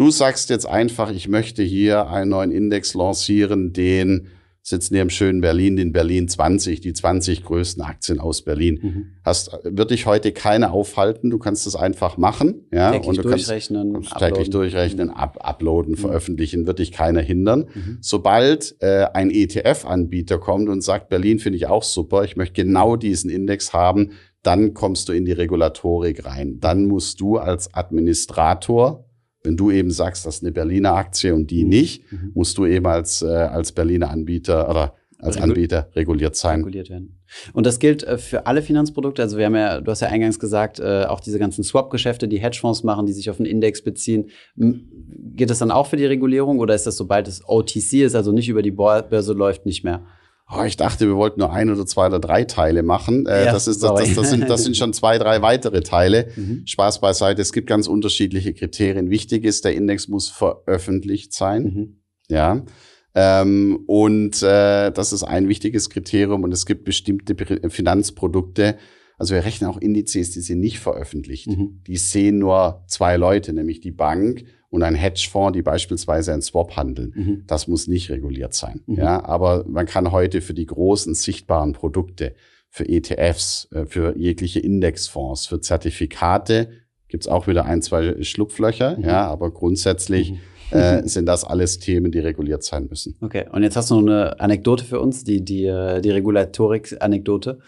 [0.00, 4.28] Du sagst jetzt einfach, ich möchte hier einen neuen Index lancieren, den
[4.62, 8.80] sitzen hier im schönen Berlin, den Berlin 20, die 20 größten Aktien aus Berlin.
[8.82, 9.06] Mhm.
[9.22, 11.28] Hast, wird dich heute keine aufhalten.
[11.28, 12.66] Du kannst es einfach machen.
[12.72, 15.14] Ja, täglich und du durchrechnen, kannst täglich durchrechnen, mhm.
[15.14, 15.98] up, uploaden, mhm.
[15.98, 17.66] veröffentlichen, wird dich keiner hindern.
[17.74, 17.98] Mhm.
[18.00, 22.96] Sobald äh, ein ETF-Anbieter kommt und sagt, Berlin finde ich auch super, ich möchte genau
[22.96, 26.58] diesen Index haben, dann kommst du in die Regulatorik rein.
[26.58, 29.04] Dann musst du als Administrator
[29.42, 31.70] wenn du eben sagst, das ist eine Berliner Aktie und die mhm.
[31.70, 32.32] nicht, mhm.
[32.34, 36.60] musst du eben als, äh, als Berliner Anbieter oder als Regul Anbieter reguliert sein.
[36.60, 37.20] Reguliert werden.
[37.52, 39.22] Und das gilt äh, für alle Finanzprodukte.
[39.22, 42.38] Also wir haben ja, du hast ja eingangs gesagt, äh, auch diese ganzen Swap-Geschäfte, die
[42.38, 44.30] Hedgefonds machen, die sich auf einen Index beziehen.
[44.56, 48.32] Geht das dann auch für die Regulierung oder ist das, sobald es OTC ist, also
[48.32, 50.06] nicht über die Börse läuft, nicht mehr?
[50.52, 53.26] Oh, ich dachte, wir wollten nur ein oder zwei oder drei Teile machen.
[53.26, 56.28] Äh, ja, das, ist, das, das, das, sind, das sind schon zwei, drei weitere Teile.
[56.40, 56.62] Mhm.
[56.64, 57.42] Spaß beiseite.
[57.42, 59.10] Es gibt ganz unterschiedliche Kriterien.
[59.10, 61.62] Wichtig ist, der Index muss veröffentlicht sein.
[61.62, 62.00] Mhm.
[62.28, 62.62] Ja.
[63.14, 66.44] Ähm, und äh, das ist ein wichtiges Kriterium.
[66.44, 67.34] Und es gibt bestimmte
[67.68, 68.76] Finanzprodukte.
[69.20, 71.46] Also wir rechnen auch Indizes, die sind nicht veröffentlicht.
[71.46, 71.82] Mhm.
[71.86, 76.74] Die sehen nur zwei Leute, nämlich die Bank und ein Hedgefonds, die beispielsweise ein Swap
[76.74, 77.12] handeln.
[77.14, 77.44] Mhm.
[77.46, 78.80] Das muss nicht reguliert sein.
[78.86, 78.96] Mhm.
[78.96, 82.34] Ja, aber man kann heute für die großen sichtbaren Produkte,
[82.70, 86.70] für ETFs, äh, für jegliche Indexfonds, für Zertifikate
[87.08, 88.96] gibt's auch wieder ein, zwei Schlupflöcher.
[88.96, 89.04] Mhm.
[89.04, 90.78] Ja, aber grundsätzlich mhm.
[90.78, 93.16] äh, sind das alles Themen, die reguliert sein müssen.
[93.20, 97.58] Okay, und jetzt hast du noch eine Anekdote für uns, die, die, äh, die Regulatorik-Anekdote.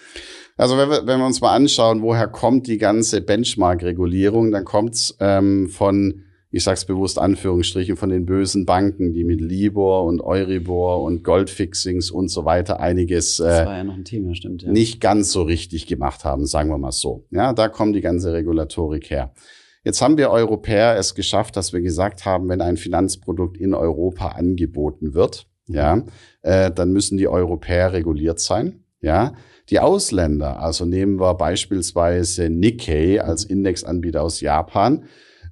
[0.56, 5.16] Also wenn wir, wenn wir uns mal anschauen, woher kommt die ganze Benchmark-Regulierung, dann kommt's
[5.20, 6.24] ähm, von
[6.54, 12.10] ich sag's bewusst Anführungsstrichen, von den bösen Banken, die mit Libor und Euribor und Goldfixings
[12.10, 14.70] und so weiter einiges äh, ja Thema, stimmt, ja.
[14.70, 17.24] nicht ganz so richtig gemacht haben, sagen wir mal so.
[17.30, 19.32] Ja, da kommt die ganze Regulatorik her.
[19.82, 24.28] Jetzt haben wir Europäer es geschafft, dass wir gesagt haben, wenn ein Finanzprodukt in Europa
[24.28, 26.02] angeboten wird, ja,
[26.42, 28.84] äh, dann müssen die Europäer reguliert sein.
[29.00, 29.32] Ja,
[29.72, 35.04] die Ausländer, also nehmen wir beispielsweise Nikkei als Indexanbieter aus Japan,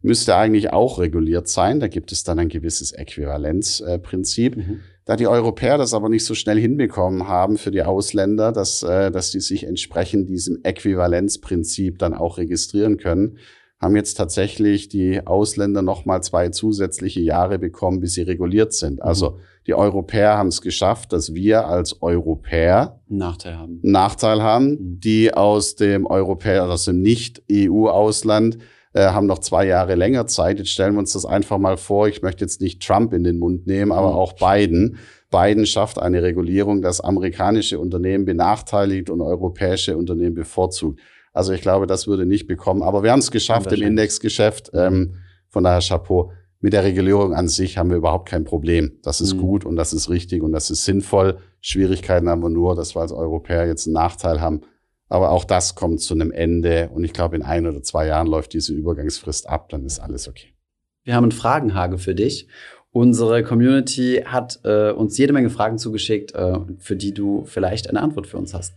[0.03, 1.81] müsste eigentlich auch reguliert sein.
[1.81, 4.57] Da gibt es dann ein gewisses Äquivalenzprinzip.
[4.57, 4.81] Mhm.
[5.07, 9.11] da die Europäer das aber nicht so schnell hinbekommen haben für die Ausländer, dass, äh,
[9.11, 13.39] dass die sich entsprechend diesem Äquivalenzprinzip dann auch registrieren können,
[13.81, 19.01] haben jetzt tatsächlich die Ausländer nochmal zwei zusätzliche Jahre bekommen, bis sie reguliert sind.
[19.01, 19.35] Also mhm.
[19.67, 25.01] die Europäer haben es geschafft, dass wir als Europäer Nachteil haben, Nachteil haben mhm.
[25.01, 28.59] die aus dem Europäer, aus dem Nicht-EU-Ausland
[28.93, 30.59] äh, haben noch zwei Jahre länger Zeit.
[30.59, 32.07] Jetzt stellen wir uns das einfach mal vor.
[32.07, 34.17] Ich möchte jetzt nicht Trump in den Mund nehmen, aber mhm.
[34.17, 34.99] auch Biden.
[35.31, 41.01] Biden schafft eine Regulierung, das amerikanische Unternehmen benachteiligt und europäische Unternehmen bevorzugt.
[41.33, 42.83] Also ich glaube, das würde nicht bekommen.
[42.83, 44.71] Aber wir haben es geschafft im Indexgeschäft.
[44.75, 45.17] Ähm,
[45.49, 46.33] von daher Chapeau.
[46.63, 48.99] Mit der Regulierung an sich haben wir überhaupt kein Problem.
[49.03, 49.39] Das ist mhm.
[49.39, 51.39] gut und das ist richtig und das ist sinnvoll.
[51.63, 54.61] Schwierigkeiten haben wir nur, dass wir als Europäer jetzt einen Nachteil haben.
[55.09, 56.91] Aber auch das kommt zu einem Ende.
[56.93, 59.71] Und ich glaube, in ein oder zwei Jahren läuft diese Übergangsfrist ab.
[59.71, 60.55] Dann ist alles okay.
[61.03, 62.47] Wir haben einen Fragenhage für dich.
[62.93, 68.01] Unsere Community hat äh, uns jede Menge Fragen zugeschickt, äh, für die du vielleicht eine
[68.01, 68.75] Antwort für uns hast.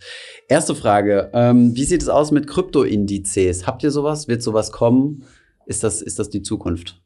[0.47, 3.65] Erste Frage: ähm, Wie sieht es aus mit Kryptoindizes?
[3.65, 4.27] Habt ihr sowas?
[4.27, 5.23] Wird sowas kommen?
[5.65, 7.01] Ist das, ist das die Zukunft?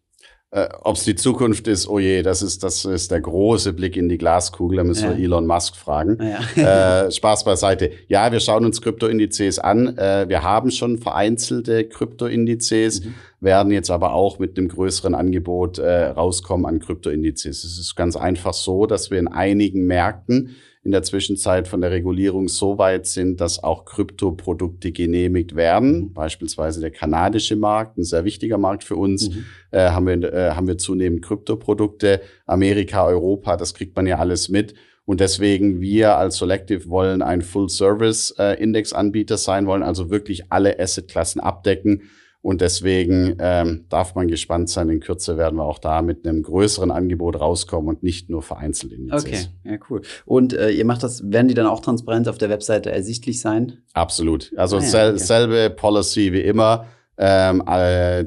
[0.50, 3.98] Äh, Ob es die Zukunft ist, oh je, das ist, das ist der große Blick
[3.98, 4.78] in die Glaskugel.
[4.78, 5.18] Da müssen ja.
[5.18, 6.18] wir Elon Musk fragen.
[6.56, 7.06] Ja.
[7.06, 7.92] äh, Spaß beiseite.
[8.08, 9.98] Ja, wir schauen uns Kryptoindizes an.
[9.98, 13.14] Äh, wir haben schon vereinzelte Kryptoindizes, mhm.
[13.42, 17.66] werden jetzt aber auch mit einem größeren Angebot äh, rauskommen an Kryptoindizes.
[17.66, 20.56] Es ist ganz einfach so, dass wir in einigen Märkten
[20.88, 26.00] in der Zwischenzeit von der Regulierung so weit sind, dass auch Kryptoprodukte genehmigt werden.
[26.00, 26.14] Mhm.
[26.14, 29.46] Beispielsweise der kanadische Markt, ein sehr wichtiger Markt für uns, mhm.
[29.72, 32.22] äh, haben, wir, äh, haben wir zunehmend Kryptoprodukte.
[32.46, 34.76] Amerika, Europa, das kriegt man ja alles mit.
[35.04, 41.42] Und deswegen wir als Selective wollen ein Full-Service-Index-Anbieter äh, sein, wollen also wirklich alle Assetklassen
[41.42, 42.04] abdecken
[42.48, 44.88] und deswegen ähm, darf man gespannt sein.
[44.88, 48.94] In Kürze werden wir auch da mit einem größeren Angebot rauskommen und nicht nur vereinzelt
[48.94, 49.26] Indizes.
[49.26, 50.02] Okay, ja, cool.
[50.26, 53.80] Und äh, ihr macht das, werden die dann auch transparent auf der Webseite ersichtlich sein?
[53.92, 54.54] Absolut.
[54.56, 55.18] Also ah, ja, okay.
[55.18, 56.86] selbe Policy wie immer.
[57.18, 57.62] Ähm,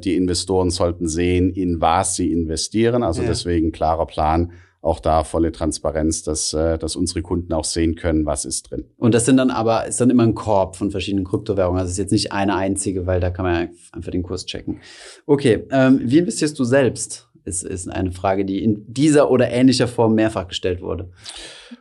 [0.05, 3.03] die Investoren sollten sehen, in was sie investieren.
[3.03, 3.29] Also ja.
[3.29, 4.53] deswegen klarer Plan
[4.83, 8.85] auch da volle Transparenz, dass, äh, dass unsere Kunden auch sehen können, was ist drin.
[8.97, 11.78] Und das sind dann aber, ist dann immer ein Korb von verschiedenen Kryptowährungen.
[11.78, 14.81] Also es ist jetzt nicht eine einzige, weil da kann man einfach den Kurs checken.
[15.26, 17.30] Okay, ähm, wie investierst du selbst?
[17.45, 21.09] Ist, ist eine Frage, die in dieser oder ähnlicher Form mehrfach gestellt wurde.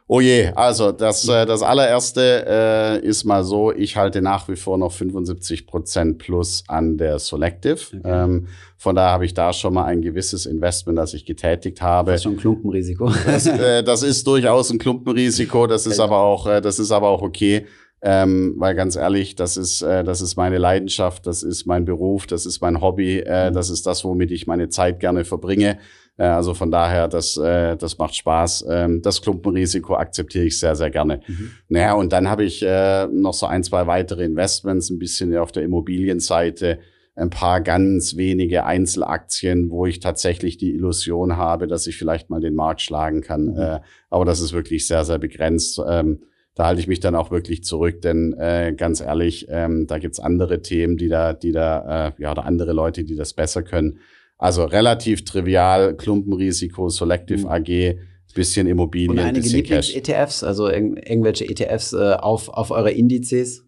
[0.08, 4.56] Oh je, also das, äh, das allererste äh, ist mal so, ich halte nach wie
[4.56, 7.80] vor noch 75 Prozent plus an der Selective.
[7.98, 8.02] Okay.
[8.04, 8.48] Ähm,
[8.78, 12.12] von daher habe ich da schon mal ein gewisses Investment, das ich getätigt habe.
[12.12, 13.12] Das ist schon ein Klumpenrisiko.
[13.26, 17.10] Das, äh, das ist durchaus ein Klumpenrisiko, das ist aber auch, äh, das ist aber
[17.10, 17.66] auch okay.
[18.02, 22.28] Ähm, weil ganz ehrlich, das ist, äh, das ist meine Leidenschaft, das ist mein Beruf,
[22.28, 23.54] das ist mein Hobby, äh, mhm.
[23.54, 25.80] das ist das, womit ich meine Zeit gerne verbringe.
[26.18, 28.66] Äh, also von daher, das, äh, das macht Spaß.
[28.70, 31.22] Ähm, das Klumpenrisiko akzeptiere ich sehr, sehr gerne.
[31.28, 31.52] Mhm.
[31.68, 35.52] Naja, und dann habe ich äh, noch so ein, zwei weitere Investments, ein bisschen auf
[35.52, 36.80] der Immobilienseite
[37.16, 42.40] ein paar ganz wenige Einzelaktien, wo ich tatsächlich die Illusion habe, dass ich vielleicht mal
[42.40, 43.48] den Markt schlagen kann.
[43.48, 43.58] Mhm.
[43.58, 43.80] Äh,
[44.10, 45.82] aber das ist wirklich sehr, sehr begrenzt.
[45.86, 46.20] Ähm,
[46.60, 50.20] da halte ich mich dann auch wirklich zurück, denn äh, ganz ehrlich, ähm, da gibt's
[50.20, 54.00] andere Themen, die da, die da, äh, ja, oder andere Leute, die das besser können.
[54.38, 57.48] Also relativ trivial, Klumpenrisiko, Selective mhm.
[57.48, 57.96] AG,
[58.36, 63.66] bisschen Immobilien, Und einige Lieblings-ETFs, also irg irgendwelche ETFs äh, auf, auf eure Indizes?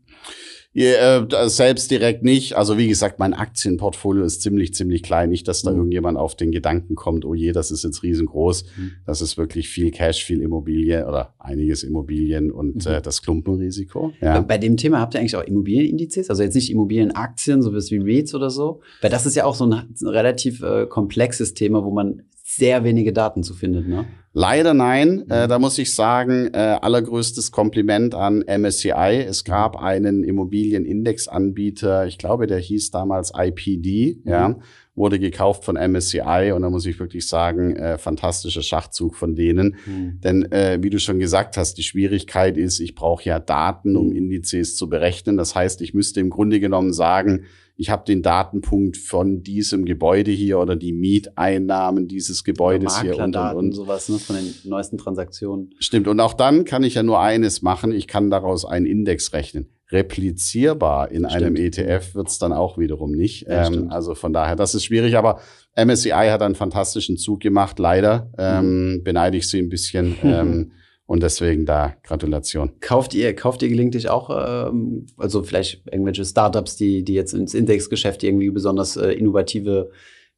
[0.73, 2.55] Ja, äh, selbst direkt nicht.
[2.55, 5.29] Also wie gesagt, mein Aktienportfolio ist ziemlich, ziemlich klein.
[5.29, 5.77] Nicht, dass da mhm.
[5.77, 8.63] irgendjemand auf den Gedanken kommt, oh je, das ist jetzt riesengroß.
[8.77, 8.91] Mhm.
[9.05, 12.91] Das ist wirklich viel Cash, viel Immobilie oder einiges Immobilien und mhm.
[12.91, 14.13] äh, das Klumpenrisiko.
[14.21, 14.39] Ja.
[14.39, 16.29] Bei dem Thema habt ihr eigentlich auch Immobilienindizes?
[16.29, 18.79] Also jetzt nicht Immobilienaktien, so wie REITs oder so?
[19.01, 22.85] Weil das ist ja auch so ein, ein relativ äh, komplexes Thema, wo man sehr
[22.85, 24.05] wenige Daten zu findet, ne?
[24.33, 25.25] Leider nein.
[25.29, 25.49] Äh, mhm.
[25.49, 29.25] da muss ich sagen, äh, allergrößtes Kompliment an MSCI.
[29.27, 34.31] Es gab einen Immobilienindexanbieter, ich glaube, der hieß damals IPD, mhm.
[34.31, 34.55] ja,
[34.95, 39.75] wurde gekauft von MSCI und da muss ich wirklich sagen, äh, fantastischer Schachzug von denen.
[39.85, 40.19] Mhm.
[40.21, 44.09] Denn äh, wie du schon gesagt hast, die Schwierigkeit ist, ich brauche ja Daten, um
[44.09, 44.15] mhm.
[44.15, 45.35] Indizes zu berechnen.
[45.35, 47.45] Das heißt, ich müsste im Grunde genommen sagen,
[47.75, 53.35] ich habe den Datenpunkt von diesem Gebäude hier oder die Mieteinnahmen dieses Gebäudes hier und,
[53.35, 55.71] und, und sowas ne, von den neuesten Transaktionen.
[55.79, 56.07] Stimmt.
[56.07, 57.91] Und auch dann kann ich ja nur eines machen.
[57.91, 59.69] Ich kann daraus einen Index rechnen.
[59.89, 61.33] Replizierbar in stimmt.
[61.33, 63.47] einem ETF wird's dann auch wiederum nicht.
[63.47, 65.17] Ja, ähm, also von daher, das ist schwierig.
[65.17, 65.39] Aber
[65.75, 67.79] MSCI hat einen fantastischen Zug gemacht.
[67.79, 69.03] Leider ähm, mhm.
[69.03, 70.15] beneide ich sie ein bisschen.
[70.23, 70.71] ähm,
[71.11, 72.71] und deswegen da Gratulation.
[72.79, 77.53] Kauft ihr, kauft ihr gelegentlich auch, ähm, also vielleicht irgendwelche Startups, die, die jetzt ins
[77.53, 79.91] Indexgeschäft irgendwie besonders äh, innovative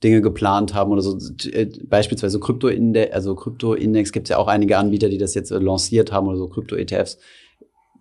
[0.03, 1.19] Dinge geplant haben oder so.
[1.51, 5.59] Äh, beispielsweise Krypto-Index, also Krypto-Index gibt es ja auch einige Anbieter, die das jetzt äh,
[5.59, 7.19] lanciert haben oder so Krypto-ETFs.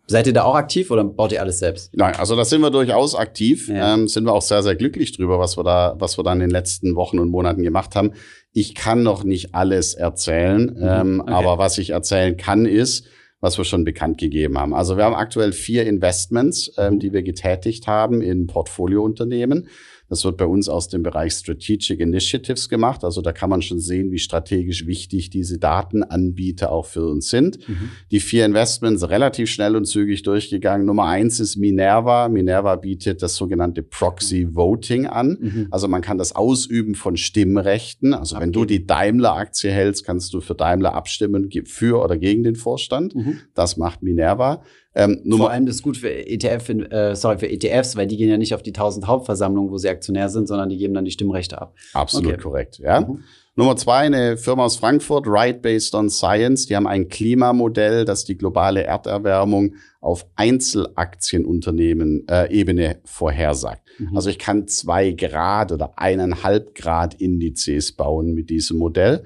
[0.06, 1.94] Seid ihr da auch aktiv oder baut ihr alles selbst?
[1.94, 3.68] Nein, also da sind wir durchaus aktiv.
[3.68, 3.92] Ja.
[3.92, 6.40] Ähm, sind wir auch sehr, sehr glücklich drüber, was wir da, was wir da in
[6.40, 8.12] den letzten Wochen und Monaten gemacht haben.
[8.52, 10.82] Ich kann noch nicht alles erzählen, mhm.
[10.82, 11.32] ähm, okay.
[11.32, 13.06] aber was ich erzählen kann, ist,
[13.40, 14.72] was wir schon bekannt gegeben haben.
[14.72, 19.68] Also wir haben aktuell vier Investments, ähm, die wir getätigt haben in Portfoliounternehmen.
[20.12, 23.02] Das wird bei uns aus dem Bereich Strategic Initiatives gemacht.
[23.02, 27.66] Also da kann man schon sehen, wie strategisch wichtig diese Datenanbieter auch für uns sind.
[27.66, 27.88] Mhm.
[28.10, 30.84] Die vier Investments relativ schnell und zügig durchgegangen.
[30.86, 32.28] Nummer eins ist Minerva.
[32.28, 35.38] Minerva bietet das sogenannte Proxy Voting an.
[35.40, 35.68] Mhm.
[35.70, 38.12] Also man kann das Ausüben von Stimmrechten.
[38.12, 38.48] Also Abgeben.
[38.48, 43.14] wenn du die Daimler-Aktie hältst, kannst du für Daimler abstimmen, für oder gegen den Vorstand.
[43.14, 43.38] Mhm.
[43.54, 44.62] Das macht Minerva.
[44.94, 48.28] Ähm, Vor allem das ist gut für ETF, äh, sorry, für ETFs, weil die gehen
[48.28, 51.10] ja nicht auf die 1000 Hauptversammlungen, wo sie Aktionär sind, sondern die geben dann die
[51.10, 51.74] Stimmrechte ab.
[51.94, 52.42] Absolut okay.
[52.42, 53.00] korrekt, ja.
[53.00, 53.20] Mhm.
[53.54, 56.66] Nummer zwei, eine Firma aus Frankfurt, Right Based on Science.
[56.66, 63.82] Die haben ein Klimamodell, das die globale Erderwärmung auf Einzelaktienunternehmen äh, Ebene vorhersagt.
[63.98, 64.16] Mhm.
[64.16, 69.22] Also ich kann zwei Grad oder eineinhalb Grad Indizes bauen mit diesem Modell.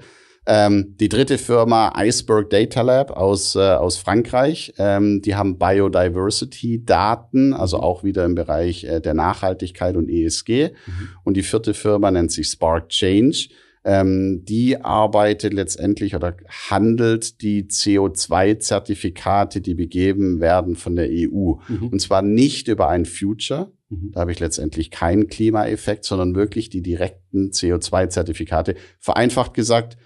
[0.49, 7.51] Ähm, die dritte Firma Iceberg Data Lab aus, äh, aus Frankreich, ähm, die haben Biodiversity-Daten,
[7.53, 10.69] also auch wieder im Bereich äh, der Nachhaltigkeit und ESG.
[10.69, 11.09] Mhm.
[11.25, 13.49] Und die vierte Firma nennt sich Spark Change.
[13.83, 16.37] Ähm, die arbeitet letztendlich oder
[16.69, 21.55] handelt die CO2-Zertifikate, die begeben werden von der EU.
[21.67, 21.89] Mhm.
[21.91, 24.11] Und zwar nicht über ein Future, mhm.
[24.13, 28.75] da habe ich letztendlich keinen Klimaeffekt, sondern wirklich die direkten CO2-Zertifikate.
[28.99, 29.97] Vereinfacht gesagt,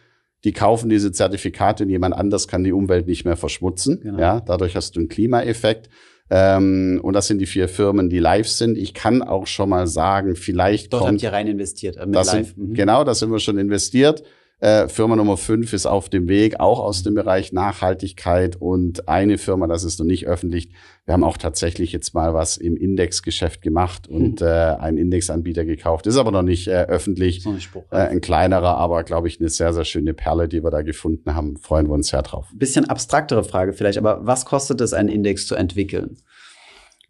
[0.43, 3.99] die kaufen diese Zertifikate und jemand anders kann die Umwelt nicht mehr verschmutzen.
[4.01, 4.19] Genau.
[4.19, 5.89] Ja, dadurch hast du einen Klimaeffekt.
[6.33, 8.77] Ähm, und das sind die vier Firmen, die live sind.
[8.77, 11.97] Ich kann auch schon mal sagen, vielleicht Dort kommt, habt ihr rein investiert.
[11.97, 12.25] Äh, mit live.
[12.25, 12.73] Sind, mhm.
[12.73, 14.23] Genau, da sind wir schon investiert.
[14.61, 18.55] Äh, Firma Nummer fünf ist auf dem Weg, auch aus dem Bereich Nachhaltigkeit.
[18.55, 20.69] Und eine Firma, das ist noch nicht öffentlich,
[21.05, 24.47] wir haben auch tatsächlich jetzt mal was im Indexgeschäft gemacht und hm.
[24.47, 26.05] äh, einen Indexanbieter gekauft.
[26.05, 27.43] Ist aber noch nicht äh, öffentlich.
[27.43, 30.83] Nicht äh, ein kleinerer, aber glaube ich eine sehr, sehr schöne Perle, die wir da
[30.83, 31.57] gefunden haben.
[31.57, 32.47] Freuen wir uns sehr drauf.
[32.53, 36.17] Bisschen abstraktere Frage vielleicht, aber was kostet es, einen Index zu entwickeln?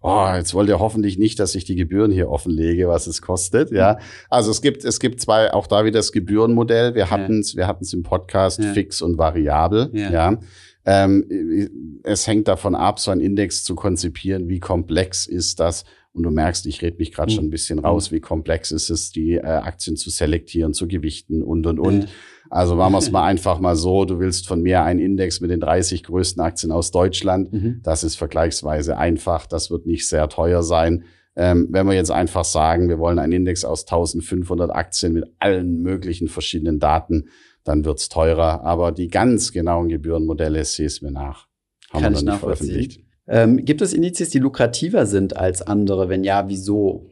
[0.01, 3.71] Oh, jetzt wollt ihr hoffentlich nicht, dass ich die Gebühren hier offenlege, was es kostet.
[3.71, 3.99] Ja,
[4.29, 6.95] also es gibt, es gibt zwei, auch da wieder das Gebührenmodell.
[6.95, 9.89] Wir hatten es, wir hatten es im Podcast fix und variabel.
[9.93, 10.11] Ja.
[10.11, 10.39] ja.
[10.83, 15.85] Ähm, es hängt davon ab, so einen Index zu konzipieren, wie komplex ist das.
[16.13, 17.35] Und du merkst, ich rede mich gerade mhm.
[17.35, 21.41] schon ein bisschen raus, wie komplex ist es, die äh, Aktien zu selektieren, zu gewichten
[21.41, 22.07] und und und.
[22.49, 25.51] Also machen wir es mal einfach mal so, du willst von mir einen Index mit
[25.51, 27.53] den 30 größten Aktien aus Deutschland.
[27.53, 27.79] Mhm.
[27.83, 31.05] Das ist vergleichsweise einfach, das wird nicht sehr teuer sein.
[31.37, 35.81] Ähm, wenn wir jetzt einfach sagen, wir wollen einen Index aus 1500 Aktien mit allen
[35.81, 37.29] möglichen verschiedenen Daten,
[37.63, 38.63] dann wird's teurer.
[38.65, 41.47] Aber die ganz genauen Gebührenmodelle, sehe es mir nach.
[41.91, 43.10] Haben Kann wir noch nicht veröffentlicht.
[43.31, 46.09] Ähm, gibt es Indizes, die lukrativer sind als andere?
[46.09, 47.07] Wenn ja, wieso?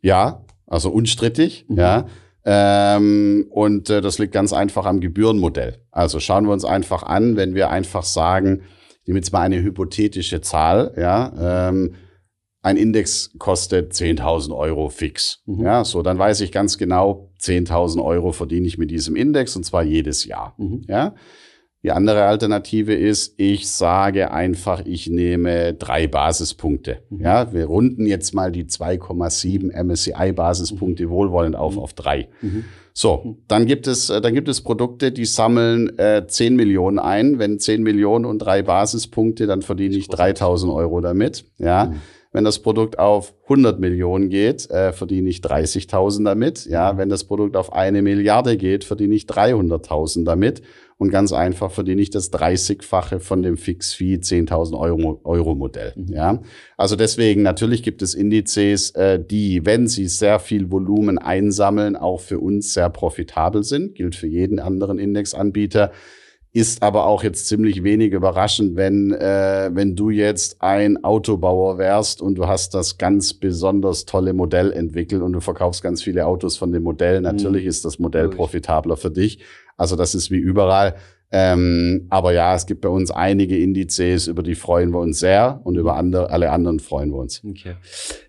[0.00, 1.76] Ja, also unstrittig, mhm.
[1.76, 2.06] ja.
[2.44, 5.82] Ähm, und äh, das liegt ganz einfach am Gebührenmodell.
[5.90, 8.62] Also schauen wir uns einfach an, wenn wir einfach sagen,
[9.02, 11.94] ich nehme jetzt mal eine hypothetische Zahl, ja, ähm,
[12.62, 15.42] ein Index kostet 10.000 Euro fix.
[15.44, 15.62] Mhm.
[15.62, 19.64] Ja, so, dann weiß ich ganz genau, 10.000 Euro verdiene ich mit diesem Index und
[19.64, 20.54] zwar jedes Jahr.
[20.56, 20.84] Mhm.
[20.88, 21.14] Ja.
[21.84, 27.02] Die andere Alternative ist, ich sage einfach, ich nehme drei Basispunkte.
[27.08, 27.20] Mhm.
[27.20, 31.10] Ja, wir runden jetzt mal die 2,7 MSCI Basispunkte mhm.
[31.10, 31.78] wohlwollend auf mhm.
[31.78, 32.28] auf drei.
[32.42, 32.64] Mhm.
[32.92, 37.38] So, dann gibt es, äh, dann gibt es Produkte, die sammeln äh, 10 Millionen ein.
[37.38, 41.44] Wenn 10 Millionen und drei Basispunkte, dann verdiene ich 3000 Euro damit.
[41.58, 41.86] Ja.
[41.86, 42.00] Mhm.
[42.30, 46.66] Wenn das Produkt auf 100 Millionen geht, äh, verdiene ich 30.000 damit.
[46.66, 50.62] Ja, wenn das Produkt auf eine Milliarde geht, verdiene ich 300.000 damit.
[50.98, 55.92] Und ganz einfach verdiene ich das 30-fache von dem Fix-Fee 10.000 Euro, Euro Modell.
[55.96, 56.12] Mhm.
[56.12, 56.42] Ja,
[56.76, 62.20] also deswegen natürlich gibt es Indizes, äh, die, wenn sie sehr viel Volumen einsammeln, auch
[62.20, 63.94] für uns sehr profitabel sind.
[63.94, 65.92] Gilt für jeden anderen Indexanbieter.
[66.58, 72.20] Ist aber auch jetzt ziemlich wenig überraschend, wenn, äh, wenn du jetzt ein Autobauer wärst
[72.20, 76.56] und du hast das ganz besonders tolle Modell entwickelt und du verkaufst ganz viele Autos
[76.56, 77.20] von dem Modell.
[77.20, 77.68] Natürlich mhm.
[77.68, 79.38] ist das Modell profitabler für dich.
[79.76, 80.96] Also das ist wie überall.
[81.30, 85.60] Ähm, aber ja, es gibt bei uns einige Indizes, über die freuen wir uns sehr
[85.64, 87.42] und über andere, alle anderen freuen wir uns.
[87.44, 87.74] Okay.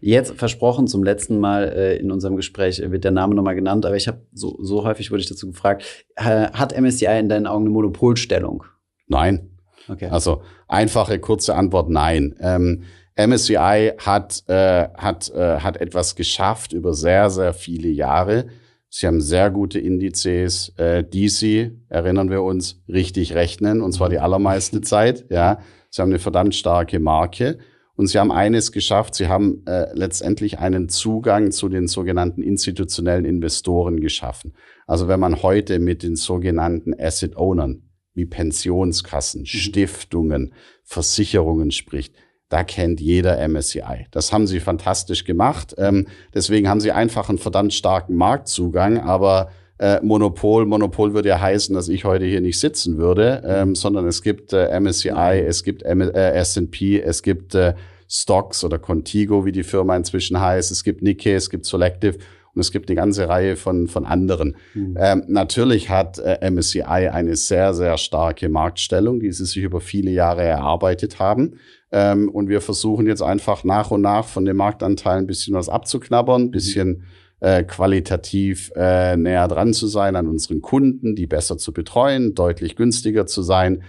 [0.02, 3.96] Jetzt versprochen zum letzten Mal äh, in unserem Gespräch wird der Name nochmal genannt, aber
[3.96, 5.84] ich habe so, so häufig wurde ich dazu gefragt,
[6.18, 8.66] äh, hat MSCI in deinen Augen eine Monopolstellung?
[9.08, 9.50] Nein.
[9.88, 10.08] Okay.
[10.08, 12.36] Also einfache, kurze Antwort, nein.
[12.42, 12.84] Ähm,
[13.16, 18.48] MSCI hat, äh, hat, äh, hat etwas geschafft über sehr, sehr viele Jahre,
[18.90, 24.10] Sie haben sehr gute Indizes, äh, die Sie, erinnern wir uns, richtig rechnen, und zwar
[24.10, 25.26] die allermeiste Zeit.
[25.30, 25.60] Ja,
[25.90, 27.60] Sie haben eine verdammt starke Marke.
[28.00, 33.26] Und sie haben eines geschafft, sie haben äh, letztendlich einen Zugang zu den sogenannten institutionellen
[33.26, 34.54] Investoren geschaffen.
[34.88, 39.46] Also wenn man heute mit den sogenannten Asset Ownern wie Pensionskassen, mhm.
[39.48, 40.54] Stiftungen,
[40.86, 42.16] Versicherungen spricht,
[42.50, 44.08] da kennt jeder MSCI.
[44.12, 45.76] Das haben sie fantastisch gemacht.
[45.78, 50.66] Ähm, deswegen haben sie einfach einen verdammt starken Marktzugang, aber äh, Monopol.
[50.66, 54.52] Monopol würde ja heißen, dass ich heute hier nicht sitzen würde, ähm, sondern es gibt
[54.52, 57.76] äh, MSCI, es gibt äh, S&P, es gibt äh,
[58.10, 62.18] Stocks oder Contigo, wie die Firma inzwischen heißt, es gibt Nikkei, es gibt Selective
[62.56, 64.56] und es gibt eine ganze Reihe von, von anderen.
[64.74, 64.98] Mhm.
[65.00, 70.12] Ähm, natürlich hat äh, MSCI eine sehr, sehr starke Marktstellung, die sie sich über viele
[70.12, 71.60] Jahre erarbeitet haben.
[71.92, 75.70] Ähm, und wir versuchen jetzt einfach nach und nach von dem Marktanteil ein bisschen was
[75.70, 77.04] abzuknabbern, ein bisschen mhm
[77.40, 82.76] äh, qualitativ äh, näher dran zu sein an unseren Kunden, die besser zu betreuen, deutlich
[82.76, 83.84] günstiger zu sein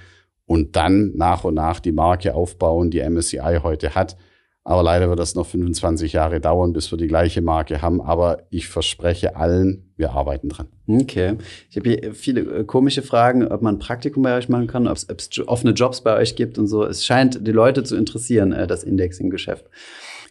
[0.46, 4.16] und dann nach und nach die Marke aufbauen, die MSCI heute hat.
[4.62, 8.02] Aber leider wird das noch 25 Jahre dauern, bis wir die gleiche Marke haben.
[8.02, 10.68] Aber ich verspreche allen, wir arbeiten dran.
[10.86, 11.36] Okay.
[11.70, 14.86] Ich habe hier viele äh, komische Fragen, ob man ein Praktikum bei euch machen kann,
[14.86, 16.84] ob es offene Jobs bei euch gibt und so.
[16.84, 19.64] Es scheint die Leute zu interessieren, äh, das Indexing-Geschäft.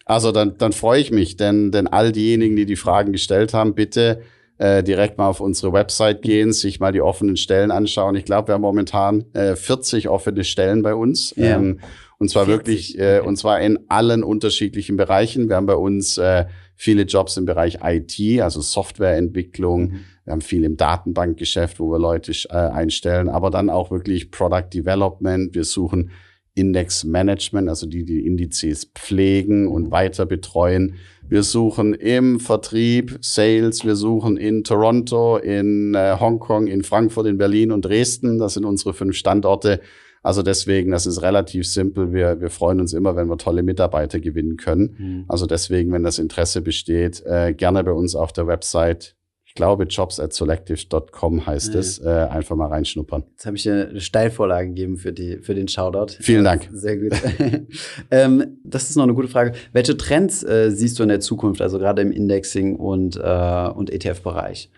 [0.05, 3.73] Also dann, dann freue ich mich, denn, denn all diejenigen, die die Fragen gestellt haben,
[3.73, 4.21] bitte
[4.57, 8.15] äh, direkt mal auf unsere Website gehen, sich mal die offenen Stellen anschauen.
[8.15, 11.33] Ich glaube, wir haben momentan äh, 40 offene Stellen bei uns.
[11.35, 11.55] Ja.
[11.55, 11.79] Ähm,
[12.19, 13.27] und zwar 40, wirklich, äh, okay.
[13.27, 15.47] und zwar in allen unterschiedlichen Bereichen.
[15.47, 16.45] Wir haben bei uns äh,
[16.75, 19.81] viele Jobs im Bereich IT, also Softwareentwicklung.
[19.83, 19.99] Mhm.
[20.25, 24.67] Wir haben viel im Datenbankgeschäft, wo wir Leute äh, einstellen, aber dann auch wirklich Product
[24.73, 25.55] Development.
[25.55, 26.11] Wir suchen
[26.55, 29.91] Index Management, also die die Indizes pflegen und mhm.
[29.91, 30.95] weiter betreuen.
[31.25, 37.37] Wir suchen im Vertrieb Sales, wir suchen in Toronto, in äh, Hongkong, in Frankfurt, in
[37.37, 38.39] Berlin und Dresden.
[38.39, 39.79] Das sind unsere fünf Standorte.
[40.21, 42.13] Also deswegen, das ist relativ simpel.
[42.13, 44.95] Wir, wir freuen uns immer, wenn wir tolle Mitarbeiter gewinnen können.
[44.97, 45.25] Mhm.
[45.27, 49.15] Also deswegen, wenn das Interesse besteht, äh, gerne bei uns auf der Website
[49.49, 51.79] ich glaube, jobs at selective.com heißt ja.
[51.79, 51.97] es.
[51.97, 53.23] Äh, einfach mal reinschnuppern.
[53.31, 56.13] Jetzt habe ich eine Steilvorlage gegeben für, die, für den Shoutout.
[56.19, 56.69] Vielen Dank.
[56.71, 57.13] Sehr gut.
[58.11, 59.53] ähm, das ist noch eine gute Frage.
[59.73, 63.89] Welche Trends äh, siehst du in der Zukunft, also gerade im Indexing und, äh, und
[63.89, 64.69] ETF-Bereich?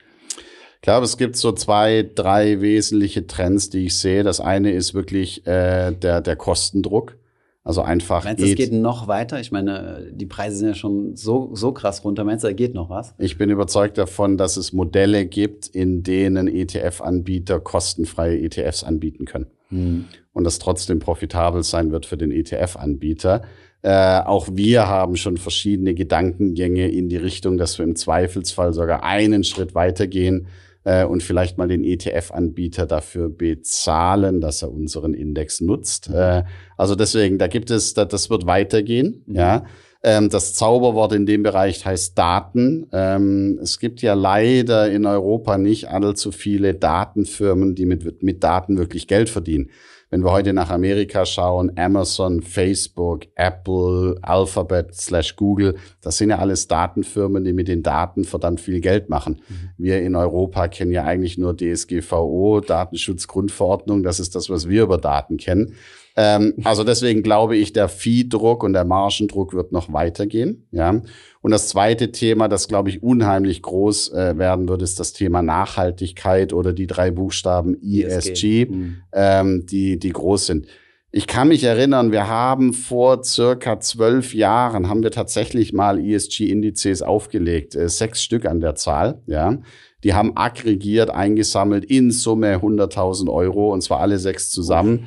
[0.82, 4.24] Ich glaube, es gibt so zwei, drei wesentliche Trends, die ich sehe.
[4.24, 7.18] Das eine ist wirklich äh, der, der Kostendruck.
[7.64, 8.24] Also einfach.
[8.24, 9.40] Meinst du, es geht noch weiter?
[9.40, 12.24] Ich meine, die Preise sind ja schon so, so krass runter.
[12.24, 13.14] Meinst du, da geht noch was?
[13.20, 19.46] Ich bin überzeugt davon, dass es Modelle gibt, in denen ETF-Anbieter kostenfreie ETFs anbieten können.
[19.70, 20.06] Hm.
[20.34, 23.44] Und das trotzdem profitabel sein wird für den ETF-Anbieter.
[23.84, 29.04] Äh, auch wir haben schon verschiedene Gedankengänge in die Richtung, dass wir im Zweifelsfall sogar
[29.04, 30.48] einen Schritt weitergehen
[30.84, 36.10] äh, und vielleicht mal den ETF-Anbieter dafür bezahlen, dass er unseren Index nutzt.
[36.10, 36.16] Mhm.
[36.16, 36.44] Äh,
[36.78, 39.36] also deswegen, da gibt es, da, das wird weitergehen, mhm.
[39.36, 39.66] ja.
[40.04, 42.88] Ähm, das Zauberwort in dem Bereich heißt Daten.
[42.92, 48.80] Ähm, es gibt ja leider in Europa nicht allzu viele Datenfirmen, die mit, mit Daten
[48.80, 49.70] wirklich Geld verdienen.
[50.12, 56.40] Wenn wir heute nach Amerika schauen, Amazon, Facebook, Apple, Alphabet slash Google, das sind ja
[56.40, 59.42] alles Datenfirmen, die mit den Daten verdammt viel Geld machen.
[59.48, 59.70] Mhm.
[59.78, 64.04] Wir in Europa kennen ja eigentlich nur DSGVO, Datenschutzgrundverordnung.
[64.04, 65.76] Das ist das, was wir über Daten kennen.
[66.16, 70.68] Ähm, also deswegen glaube ich, der Viehdruck und der Margendruck wird noch weitergehen.
[70.72, 71.02] Ja.
[71.42, 75.42] Und das zweite Thema, das glaube ich unheimlich groß äh, werden wird, ist das Thema
[75.42, 78.98] Nachhaltigkeit oder die drei Buchstaben ESG, mhm.
[79.14, 80.68] ähm, die die groß sind.
[81.14, 87.02] Ich kann mich erinnern, wir haben vor circa zwölf Jahren haben wir tatsächlich mal ESG-Indizes
[87.02, 89.58] aufgelegt, äh, sechs Stück an der Zahl, ja.
[90.04, 95.06] Die haben aggregiert eingesammelt in Summe 100.000 Euro und zwar alle sechs zusammen.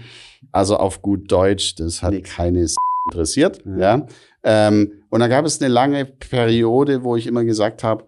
[0.53, 2.31] Also auf gut Deutsch, das hat Nix.
[2.31, 2.67] keine
[3.11, 3.63] interessiert.
[3.65, 3.79] Ja.
[3.79, 4.07] ja.
[4.43, 8.05] Ähm, und da gab es eine lange Periode, wo ich immer gesagt habe,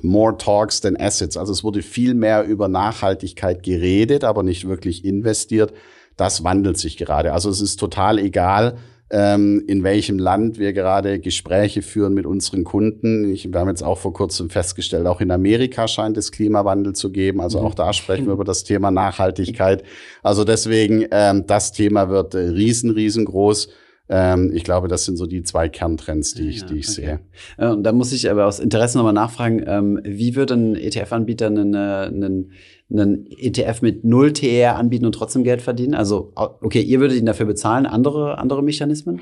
[0.00, 1.36] more talks than assets.
[1.36, 5.72] Also es wurde viel mehr über Nachhaltigkeit geredet, aber nicht wirklich investiert.
[6.16, 7.32] Das wandelt sich gerade.
[7.32, 8.78] Also es ist total egal,
[9.12, 13.30] ähm, in welchem Land wir gerade Gespräche führen mit unseren Kunden.
[13.30, 17.12] Ich, wir haben jetzt auch vor kurzem festgestellt, auch in Amerika scheint es Klimawandel zu
[17.12, 17.42] geben.
[17.42, 19.84] Also auch da sprechen wir über das Thema Nachhaltigkeit.
[20.22, 23.68] Also deswegen, ähm, das Thema wird äh, riesen, riesengroß.
[24.08, 27.18] Ähm, ich glaube, das sind so die zwei Kerntrends, die ich, ja, die ich okay.
[27.58, 27.70] sehe.
[27.70, 31.74] Und da muss ich aber aus Interesse nochmal nachfragen, ähm, wie würde ein ETF-Anbieter einen,
[31.74, 32.52] einen,
[32.90, 35.94] einen ETF mit null TR anbieten und trotzdem Geld verdienen?
[35.94, 39.20] Also, okay, ihr würdet ihn dafür bezahlen, andere, andere Mechanismen?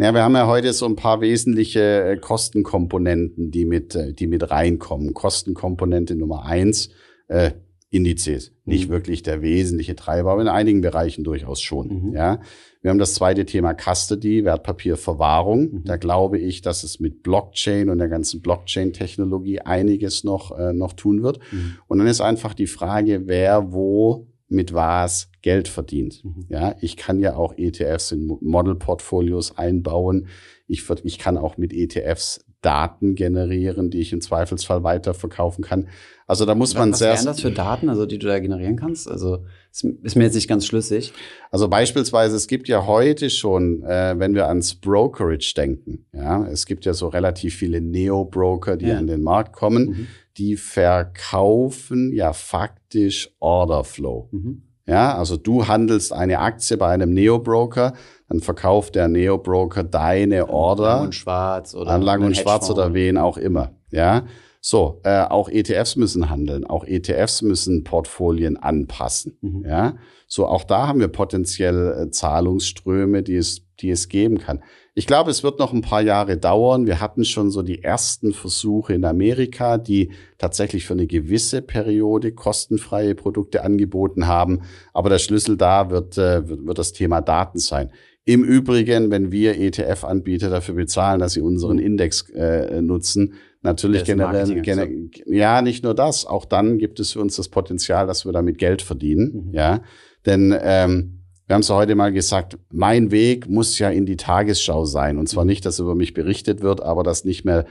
[0.00, 4.28] Ja, wir haben ja heute so ein paar wesentliche äh, Kostenkomponenten, die mit, äh, die
[4.28, 5.12] mit reinkommen.
[5.12, 6.90] Kostenkomponente Nummer eins,
[7.26, 7.50] äh,
[7.90, 8.52] Indizes.
[8.64, 8.92] Nicht mhm.
[8.92, 12.08] wirklich der wesentliche Treiber, aber in einigen Bereichen durchaus schon.
[12.08, 12.14] Mhm.
[12.14, 12.40] Ja.
[12.82, 15.60] Wir haben das zweite Thema Custody, Wertpapierverwahrung.
[15.60, 15.84] Mhm.
[15.84, 20.92] Da glaube ich, dass es mit Blockchain und der ganzen Blockchain-Technologie einiges noch, äh, noch
[20.92, 21.38] tun wird.
[21.50, 21.76] Mhm.
[21.86, 26.22] Und dann ist einfach die Frage, wer wo mit was Geld verdient.
[26.24, 26.46] Mhm.
[26.50, 30.28] Ja, ich kann ja auch ETFs in Model-Portfolios einbauen.
[30.66, 35.88] Ich, ich kann auch mit ETFs Daten generieren, die ich im Zweifelsfall weiterverkaufen kann.
[36.26, 37.12] Also da muss man was sehr.
[37.12, 39.08] Was wären das für Daten, also die du da generieren kannst?
[39.08, 41.12] Also ist mir jetzt nicht ganz schlüssig.
[41.50, 46.66] Also beispielsweise, es gibt ja heute schon, äh, wenn wir ans Brokerage denken, ja, es
[46.66, 48.98] gibt ja so relativ viele Neo-Broker, die ja.
[48.98, 50.06] an den Markt kommen, mhm.
[50.36, 54.28] die verkaufen ja faktisch Orderflow.
[54.32, 54.67] Mhm.
[54.88, 57.92] Ja, also du handelst eine Aktie bei einem Neo-Broker,
[58.28, 60.82] dann verkauft der Neo-Broker deine Order.
[60.82, 63.72] Lang und Schwarz oder an Lang und Schwarz oder wen auch immer.
[63.90, 64.24] Ja,
[64.62, 69.36] so, äh, auch ETFs müssen handeln, auch ETFs müssen Portfolien anpassen.
[69.42, 69.64] Mhm.
[69.66, 74.62] Ja, so auch da haben wir potenziell äh, Zahlungsströme, die es, die es geben kann.
[74.98, 76.86] Ich glaube, es wird noch ein paar Jahre dauern.
[76.86, 82.32] Wir hatten schon so die ersten Versuche in Amerika, die tatsächlich für eine gewisse Periode
[82.32, 84.62] kostenfreie Produkte angeboten haben.
[84.92, 87.92] Aber der Schlüssel da wird, äh, wird, wird das Thema Daten sein.
[88.24, 91.78] Im Übrigen, wenn wir ETF-Anbieter dafür bezahlen, dass sie unseren.
[91.78, 94.88] Index äh, nutzen, natürlich generell, gener
[95.26, 98.58] ja, nicht nur das, auch dann gibt es für uns das Potenzial, dass wir damit
[98.58, 99.54] Geld verdienen, mhm.
[99.54, 99.80] ja,
[100.26, 101.17] denn ähm,
[101.48, 105.16] wir haben es heute mal gesagt, mein Weg muss ja in die Tagesschau sein.
[105.16, 107.64] Und zwar nicht, dass über mich berichtet wird, aber dass nicht mehr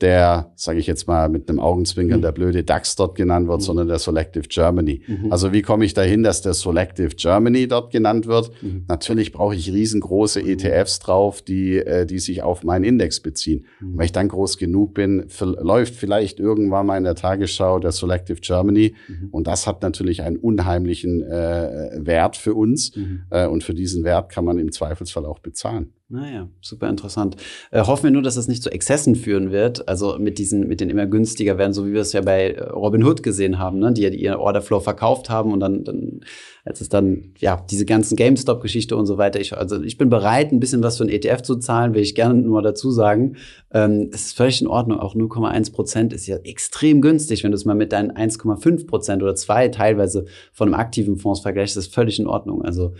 [0.00, 2.22] der, sage ich jetzt mal mit einem Augenzwinkern, mhm.
[2.22, 3.64] der blöde DAX dort genannt wird, mhm.
[3.64, 5.02] sondern der Selective Germany.
[5.06, 5.30] Mhm.
[5.30, 8.50] Also wie komme ich dahin, dass der Selective Germany dort genannt wird?
[8.62, 8.84] Mhm.
[8.88, 10.48] Natürlich brauche ich riesengroße mhm.
[10.48, 13.66] ETFs drauf, die, äh, die sich auf meinen Index beziehen.
[13.80, 13.98] Mhm.
[13.98, 18.40] Wenn ich dann groß genug bin, läuft vielleicht irgendwann mal in der Tagesschau der Selective
[18.40, 18.94] Germany.
[19.30, 22.92] Und das hat natürlich einen unheimlichen äh, Wert für uns.
[23.30, 25.92] Äh, und für diesen Wert kann man im Zweifelsfall auch bezahlen.
[26.12, 27.36] Naja, super interessant.
[27.70, 29.88] Äh, hoffen wir nur, dass das nicht zu Exzessen führen wird.
[29.88, 32.64] Also mit diesen, mit den immer günstiger werden, so wie wir es ja bei äh,
[32.64, 33.94] Robin Hood gesehen haben, ne?
[33.94, 36.20] die ja ihren Orderflow verkauft haben und dann, dann
[36.66, 39.40] als es dann, ja, diese ganzen GameStop-Geschichte und so weiter.
[39.40, 42.14] Ich, also ich bin bereit, ein bisschen was für ein ETF zu zahlen, will ich
[42.14, 43.36] gerne nur dazu sagen.
[43.72, 45.00] Ähm, es ist völlig in Ordnung.
[45.00, 49.22] Auch 0,1 Prozent ist ja extrem günstig, wenn du es mal mit deinen 1,5 Prozent
[49.22, 52.62] oder zwei teilweise von einem aktiven Fonds vergleichst, ist völlig in Ordnung.
[52.62, 52.92] Also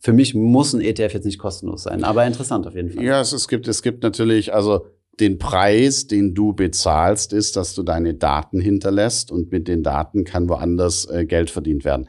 [0.00, 3.04] für mich muss ein ETF jetzt nicht kostenlos sein, aber interessant auf jeden Fall.
[3.04, 4.86] Ja, es, es gibt, es gibt natürlich, also
[5.20, 10.24] den Preis, den du bezahlst, ist, dass du deine Daten hinterlässt und mit den Daten
[10.24, 12.08] kann woanders äh, Geld verdient werden.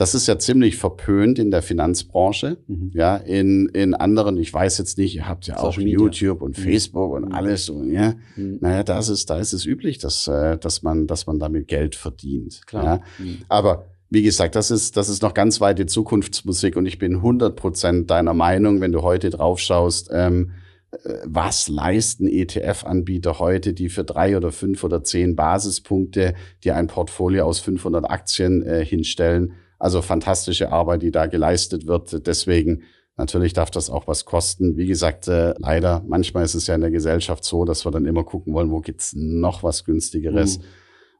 [0.00, 2.56] Das ist ja ziemlich verpönt in der Finanzbranche.
[2.66, 2.90] Mhm.
[2.94, 5.92] Ja, in, in anderen, ich weiß jetzt nicht, ihr habt ja Social auch Media.
[5.98, 6.62] YouTube und mhm.
[6.62, 7.34] Facebook und mhm.
[7.34, 7.68] alles.
[7.68, 8.58] Und, ja, mhm.
[8.62, 11.96] naja, das ist, da ist es üblich, dass, äh, dass man, dass man damit Geld
[11.96, 12.66] verdient.
[12.66, 12.84] Klar.
[12.84, 13.00] Ja.
[13.18, 13.38] Mhm.
[13.50, 17.54] Aber wie gesagt, das ist, das ist noch ganz weite Zukunftsmusik und ich bin 100
[17.54, 20.50] Prozent deiner Meinung, wenn du heute drauf schaust, ähm,
[20.90, 26.34] äh, was leisten ETF-Anbieter heute, die für drei oder fünf oder zehn Basispunkte
[26.64, 29.52] dir ein Portfolio aus 500 Aktien äh, hinstellen.
[29.78, 32.26] Also fantastische Arbeit, die da geleistet wird.
[32.26, 32.82] Deswegen
[33.16, 34.76] natürlich darf das auch was kosten.
[34.76, 38.06] Wie gesagt, äh, leider, manchmal ist es ja in der Gesellschaft so, dass wir dann
[38.06, 40.58] immer gucken wollen, wo gibt's noch was günstigeres.
[40.58, 40.64] Mhm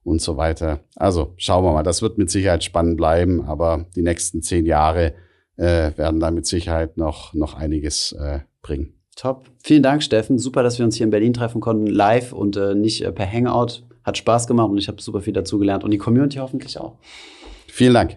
[0.04, 0.80] und so weiter.
[0.96, 5.14] Also schauen wir mal, das wird mit Sicherheit spannend bleiben, aber die nächsten zehn Jahre
[5.56, 8.94] äh, werden da mit Sicherheit noch, noch einiges äh, bringen.
[9.16, 9.50] Top.
[9.62, 10.38] Vielen Dank, Steffen.
[10.38, 13.30] Super, dass wir uns hier in Berlin treffen konnten, live und äh, nicht äh, per
[13.30, 13.84] Hangout.
[14.02, 16.96] Hat Spaß gemacht und ich habe super viel dazugelernt und die Community hoffentlich auch.
[17.66, 18.16] Vielen Dank.